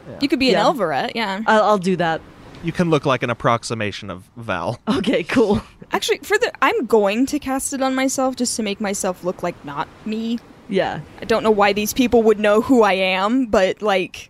Yeah. 0.08 0.18
You 0.20 0.28
could 0.28 0.40
be 0.40 0.48
Yeah. 0.52 0.68
an 0.68 0.76
Elveret, 0.76 1.12
yeah. 1.16 1.42
I'll, 1.48 1.64
I'll 1.64 1.78
do 1.78 1.96
that. 1.96 2.22
You 2.64 2.72
can 2.72 2.90
look 2.90 3.06
like 3.06 3.24
an 3.24 3.30
approximation 3.30 4.10
of 4.10 4.24
Val. 4.38 4.80
Okay, 4.88 5.24
cool. 5.24 5.62
Actually, 5.92 6.20
for 6.20 6.38
the, 6.38 6.52
I'm 6.62 6.86
going 6.86 7.26
to 7.28 7.40
cast 7.40 7.74
it 7.74 7.82
on 7.82 7.94
myself 7.96 8.36
just 8.36 8.56
to 8.58 8.64
make 8.64 8.80
myself 8.82 9.24
look 9.24 9.44
like 9.44 9.64
not 9.66 9.88
me. 10.06 10.40
Yeah. 10.70 11.02
I 11.22 11.26
don't 11.26 11.44
know 11.44 11.52
why 11.52 11.74
these 11.74 11.94
people 11.94 12.24
would 12.24 12.40
know 12.40 12.62
who 12.62 12.84
I 12.84 12.94
am, 12.94 13.46
but 13.48 13.82
like, 13.82 14.30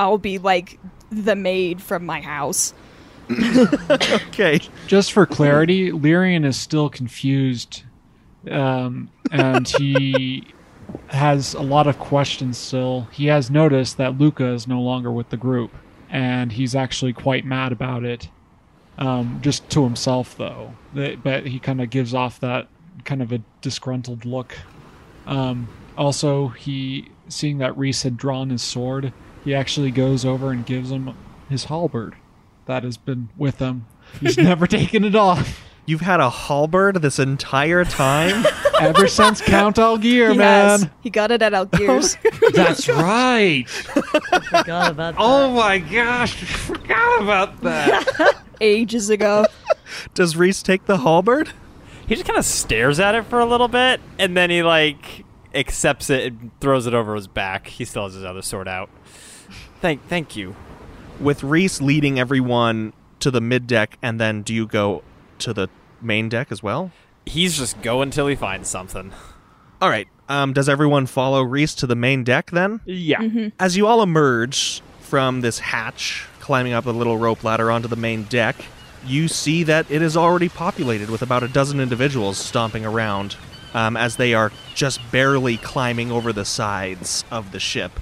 I'll 0.00 0.18
be 0.18 0.38
like 0.38 0.78
the 1.10 1.34
maid 1.36 1.82
from 1.82 2.04
my 2.06 2.20
house. 2.20 2.72
Okay. 4.28 4.60
Just 4.86 5.12
for 5.12 5.26
clarity, 5.26 5.90
Lyrian 5.92 6.44
is 6.44 6.56
still 6.56 6.88
confused, 6.88 7.82
um, 8.50 9.10
and 9.30 9.66
he 9.68 10.44
has 11.08 11.54
a 11.54 11.62
lot 11.62 11.86
of 11.86 11.98
questions 11.98 12.58
still. 12.58 13.08
He 13.12 13.26
has 13.26 13.50
noticed 13.50 13.96
that 13.98 14.18
Luca 14.18 14.46
is 14.46 14.66
no 14.66 14.80
longer 14.80 15.10
with 15.10 15.30
the 15.30 15.36
group, 15.36 15.72
and 16.10 16.52
he's 16.52 16.74
actually 16.74 17.12
quite 17.12 17.44
mad 17.44 17.72
about 17.72 18.04
it. 18.04 18.28
Um, 18.98 19.40
just 19.42 19.68
to 19.70 19.84
himself, 19.84 20.36
though. 20.36 20.74
But 20.94 21.46
he 21.46 21.58
kind 21.58 21.80
of 21.80 21.88
gives 21.88 22.12
off 22.12 22.38
that 22.40 22.68
kind 23.04 23.22
of 23.22 23.32
a 23.32 23.40
disgruntled 23.62 24.24
look. 24.26 24.54
Um, 25.26 25.68
also, 25.96 26.48
he 26.48 27.08
seeing 27.28 27.58
that 27.58 27.76
Reese 27.76 28.02
had 28.02 28.16
drawn 28.16 28.50
his 28.50 28.62
sword, 28.62 29.12
he 29.44 29.54
actually 29.54 29.90
goes 29.90 30.24
over 30.24 30.50
and 30.50 30.66
gives 30.66 30.90
him 30.90 31.14
his 31.48 31.64
halberd 31.64 32.16
that 32.66 32.84
has 32.84 32.96
been 32.96 33.30
with 33.36 33.58
him. 33.58 33.86
He's 34.20 34.36
never 34.38 34.66
taken 34.66 35.04
it 35.04 35.14
off 35.14 35.71
You've 35.84 36.00
had 36.00 36.20
a 36.20 36.30
halberd 36.30 37.02
this 37.02 37.18
entire 37.18 37.84
time? 37.84 38.46
ever 38.80 39.08
since 39.08 39.40
Count 39.40 39.78
Algier, 39.78 40.30
he 40.30 40.38
man. 40.38 40.68
has. 40.80 40.88
He 41.00 41.10
got 41.10 41.30
it 41.30 41.42
at 41.42 41.54
Algiers. 41.54 42.16
Oh, 42.44 42.50
that's 42.50 42.88
right. 42.88 43.66
Forgot 43.68 44.90
about 44.90 45.14
that. 45.14 45.14
Oh 45.16 45.52
my 45.52 45.78
gosh, 45.78 46.42
I 46.42 46.46
forgot 46.46 47.22
about 47.22 47.60
that. 47.62 48.42
ages 48.60 49.08
ago. 49.10 49.46
Does 50.12 50.36
Reese 50.36 50.62
take 50.62 50.84
the 50.86 50.98
halberd? 50.98 51.52
He 52.06 52.14
just 52.16 52.26
kind 52.26 52.38
of 52.38 52.44
stares 52.44 53.00
at 53.00 53.14
it 53.14 53.24
for 53.26 53.38
a 53.40 53.46
little 53.46 53.68
bit 53.68 54.00
and 54.18 54.36
then 54.36 54.50
he 54.50 54.62
like 54.62 55.24
accepts 55.54 56.10
it 56.10 56.32
and 56.32 56.50
throws 56.60 56.86
it 56.86 56.94
over 56.94 57.14
his 57.14 57.28
back. 57.28 57.68
He 57.68 57.84
still 57.84 58.04
has 58.04 58.14
his 58.14 58.24
other 58.24 58.42
sword 58.42 58.68
out. 58.68 58.90
Thank 59.80 60.06
thank 60.08 60.36
you. 60.36 60.54
With 61.20 61.42
Reese 61.42 61.80
leading 61.80 62.18
everyone 62.18 62.92
to 63.20 63.30
the 63.30 63.40
mid 63.40 63.66
deck, 63.66 63.98
and 64.02 64.20
then 64.20 64.42
do 64.42 64.52
you 64.52 64.66
go 64.66 65.02
to 65.42 65.52
the 65.52 65.68
main 66.00 66.28
deck 66.28 66.50
as 66.50 66.62
well? 66.62 66.90
He's 67.26 67.56
just 67.56 67.80
going 67.82 68.10
till 68.10 68.26
he 68.26 68.34
finds 68.34 68.68
something. 68.68 69.12
All 69.80 69.88
right. 69.88 70.08
Um, 70.28 70.52
does 70.52 70.68
everyone 70.68 71.06
follow 71.06 71.42
Reese 71.42 71.74
to 71.76 71.86
the 71.86 71.96
main 71.96 72.24
deck 72.24 72.50
then? 72.50 72.80
Yeah. 72.84 73.50
As 73.58 73.76
you 73.76 73.86
all 73.86 74.02
emerge 74.02 74.82
from 75.00 75.40
this 75.40 75.58
hatch, 75.58 76.26
climbing 76.40 76.72
up 76.72 76.86
a 76.86 76.90
little 76.90 77.18
rope 77.18 77.44
ladder 77.44 77.70
onto 77.70 77.88
the 77.88 77.96
main 77.96 78.24
deck, 78.24 78.56
you 79.04 79.28
see 79.28 79.62
that 79.64 79.90
it 79.90 80.00
is 80.00 80.16
already 80.16 80.48
populated 80.48 81.10
with 81.10 81.22
about 81.22 81.42
a 81.42 81.48
dozen 81.48 81.80
individuals 81.80 82.38
stomping 82.38 82.84
around 82.84 83.36
um, 83.74 83.96
as 83.96 84.16
they 84.16 84.34
are 84.34 84.52
just 84.74 85.00
barely 85.10 85.56
climbing 85.56 86.10
over 86.12 86.32
the 86.32 86.44
sides 86.44 87.24
of 87.30 87.52
the 87.52 87.60
ship. 87.60 87.92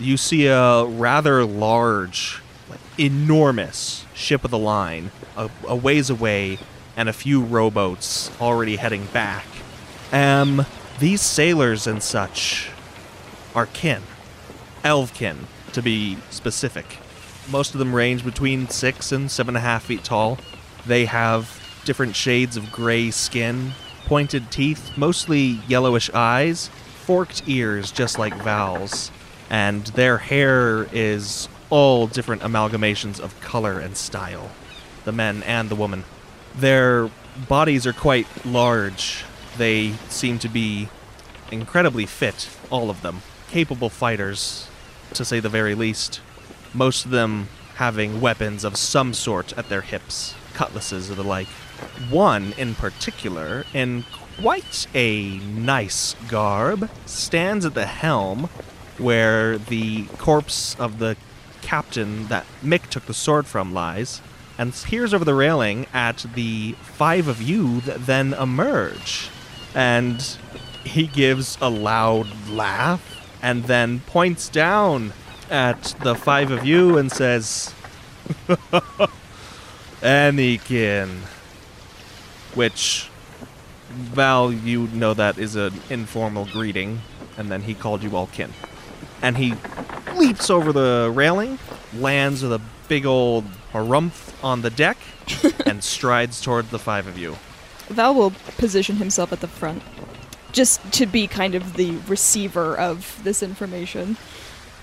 You 0.00 0.16
see 0.16 0.46
a 0.46 0.84
rather 0.84 1.44
large, 1.44 2.40
like, 2.70 2.80
enormous 2.98 4.04
ship 4.14 4.44
of 4.44 4.50
the 4.50 4.58
line 4.58 5.10
a, 5.36 5.50
a 5.66 5.76
ways 5.76 6.08
away 6.10 6.58
and 6.98 7.08
a 7.08 7.12
few 7.12 7.40
rowboats 7.40 8.28
already 8.40 8.74
heading 8.74 9.06
back. 9.06 9.46
Um, 10.12 10.66
these 10.98 11.22
sailors 11.22 11.86
and 11.86 12.02
such 12.02 12.70
are 13.54 13.66
kin. 13.66 14.02
Elvkin, 14.84 15.46
to 15.74 15.80
be 15.80 16.18
specific. 16.30 16.98
Most 17.48 17.72
of 17.72 17.78
them 17.78 17.94
range 17.94 18.24
between 18.24 18.68
six 18.68 19.12
and 19.12 19.30
seven 19.30 19.54
and 19.54 19.64
a 19.64 19.66
half 19.66 19.84
feet 19.84 20.02
tall. 20.02 20.38
They 20.86 21.04
have 21.04 21.62
different 21.84 22.16
shades 22.16 22.56
of 22.56 22.72
gray 22.72 23.12
skin, 23.12 23.74
pointed 24.06 24.50
teeth, 24.50 24.98
mostly 24.98 25.60
yellowish 25.68 26.10
eyes, 26.12 26.68
forked 27.04 27.44
ears 27.46 27.92
just 27.92 28.18
like 28.18 28.34
Val's, 28.42 29.12
and 29.48 29.86
their 29.88 30.18
hair 30.18 30.88
is 30.92 31.48
all 31.70 32.08
different 32.08 32.42
amalgamations 32.42 33.20
of 33.20 33.40
color 33.40 33.78
and 33.78 33.96
style, 33.96 34.50
the 35.04 35.12
men 35.12 35.44
and 35.44 35.68
the 35.68 35.76
woman. 35.76 36.02
Their 36.58 37.08
bodies 37.48 37.86
are 37.86 37.92
quite 37.92 38.26
large. 38.44 39.24
They 39.56 39.92
seem 40.08 40.40
to 40.40 40.48
be 40.48 40.88
incredibly 41.52 42.04
fit, 42.04 42.48
all 42.68 42.90
of 42.90 43.02
them. 43.02 43.22
Capable 43.48 43.88
fighters, 43.88 44.68
to 45.14 45.24
say 45.24 45.38
the 45.38 45.48
very 45.48 45.76
least. 45.76 46.20
Most 46.74 47.04
of 47.04 47.12
them 47.12 47.48
having 47.76 48.20
weapons 48.20 48.64
of 48.64 48.76
some 48.76 49.14
sort 49.14 49.56
at 49.56 49.68
their 49.68 49.82
hips, 49.82 50.34
cutlasses 50.52 51.08
or 51.10 51.14
the 51.14 51.22
like. 51.22 51.46
One 52.10 52.52
in 52.58 52.74
particular, 52.74 53.64
in 53.72 54.04
quite 54.40 54.88
a 54.94 55.38
nice 55.38 56.16
garb, 56.26 56.90
stands 57.06 57.64
at 57.64 57.74
the 57.74 57.86
helm 57.86 58.48
where 58.98 59.58
the 59.58 60.06
corpse 60.18 60.74
of 60.80 60.98
the 60.98 61.16
captain 61.62 62.26
that 62.26 62.46
Mick 62.64 62.88
took 62.88 63.06
the 63.06 63.14
sword 63.14 63.46
from 63.46 63.72
lies, 63.72 64.20
and 64.58 64.74
peers 64.74 65.14
over 65.14 65.24
the 65.24 65.34
railing 65.34 65.86
at 65.94 66.26
the 66.34 66.72
five 66.82 67.28
of 67.28 67.40
you 67.40 67.80
that 67.82 68.06
then 68.06 68.34
emerge. 68.34 69.30
And 69.74 70.20
he 70.84 71.06
gives 71.06 71.56
a 71.60 71.70
loud 71.70 72.26
laugh 72.48 73.00
and 73.40 73.64
then 73.64 74.00
points 74.00 74.48
down 74.48 75.12
at 75.48 75.94
the 76.02 76.16
five 76.16 76.50
of 76.50 76.66
you 76.66 76.98
and 76.98 77.10
says, 77.10 77.72
Anakin. 80.02 81.20
Which, 82.54 83.08
Val, 83.90 84.52
you 84.52 84.88
know 84.88 85.14
that 85.14 85.38
is 85.38 85.54
an 85.54 85.72
informal 85.88 86.46
greeting, 86.46 87.00
and 87.36 87.50
then 87.50 87.62
he 87.62 87.74
called 87.74 88.02
you 88.02 88.16
all 88.16 88.26
kin. 88.26 88.52
And 89.22 89.36
he 89.36 89.54
leaps 90.16 90.50
over 90.50 90.72
the 90.72 91.12
railing, 91.14 91.58
lands 91.94 92.42
with 92.42 92.52
a 92.52 92.60
big 92.88 93.06
old 93.06 93.44
harumph 93.72 94.32
on 94.42 94.62
the 94.62 94.70
deck, 94.70 94.96
and 95.66 95.82
strides 95.82 96.40
toward 96.40 96.70
the 96.70 96.78
five 96.78 97.06
of 97.06 97.18
you. 97.18 97.36
Val 97.88 98.14
will 98.14 98.32
position 98.58 98.96
himself 98.96 99.32
at 99.32 99.40
the 99.40 99.48
front, 99.48 99.82
just 100.52 100.92
to 100.92 101.06
be 101.06 101.26
kind 101.26 101.54
of 101.54 101.74
the 101.74 101.96
receiver 102.08 102.76
of 102.76 103.20
this 103.24 103.42
information, 103.42 104.16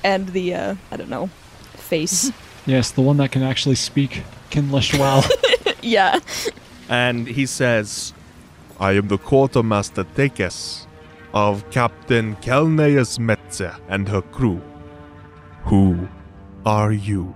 and 0.04 0.30
the 0.30 0.54
uh, 0.54 0.76
I 0.92 0.98
don't 0.98 1.10
know, 1.10 1.30
face. 1.74 2.32
Yes, 2.68 2.90
the 2.90 3.02
one 3.04 3.18
that 3.18 3.32
can 3.32 3.44
actually 3.44 3.76
speak 3.76 4.24
Kinlish 4.50 4.98
well. 4.98 5.24
yeah. 5.84 6.20
And 6.90 7.28
he 7.28 7.46
says, 7.46 8.12
I 8.80 8.94
am 8.94 9.08
the 9.08 9.20
quartermaster 9.20 10.04
Tekes 10.04 10.88
of 11.32 11.70
Captain 11.70 12.36
Kelneus 12.38 13.20
Metze 13.20 13.80
and 13.88 14.10
her 14.10 14.24
crew. 14.24 14.64
Who 15.66 16.10
are 16.66 16.92
you? 16.92 17.36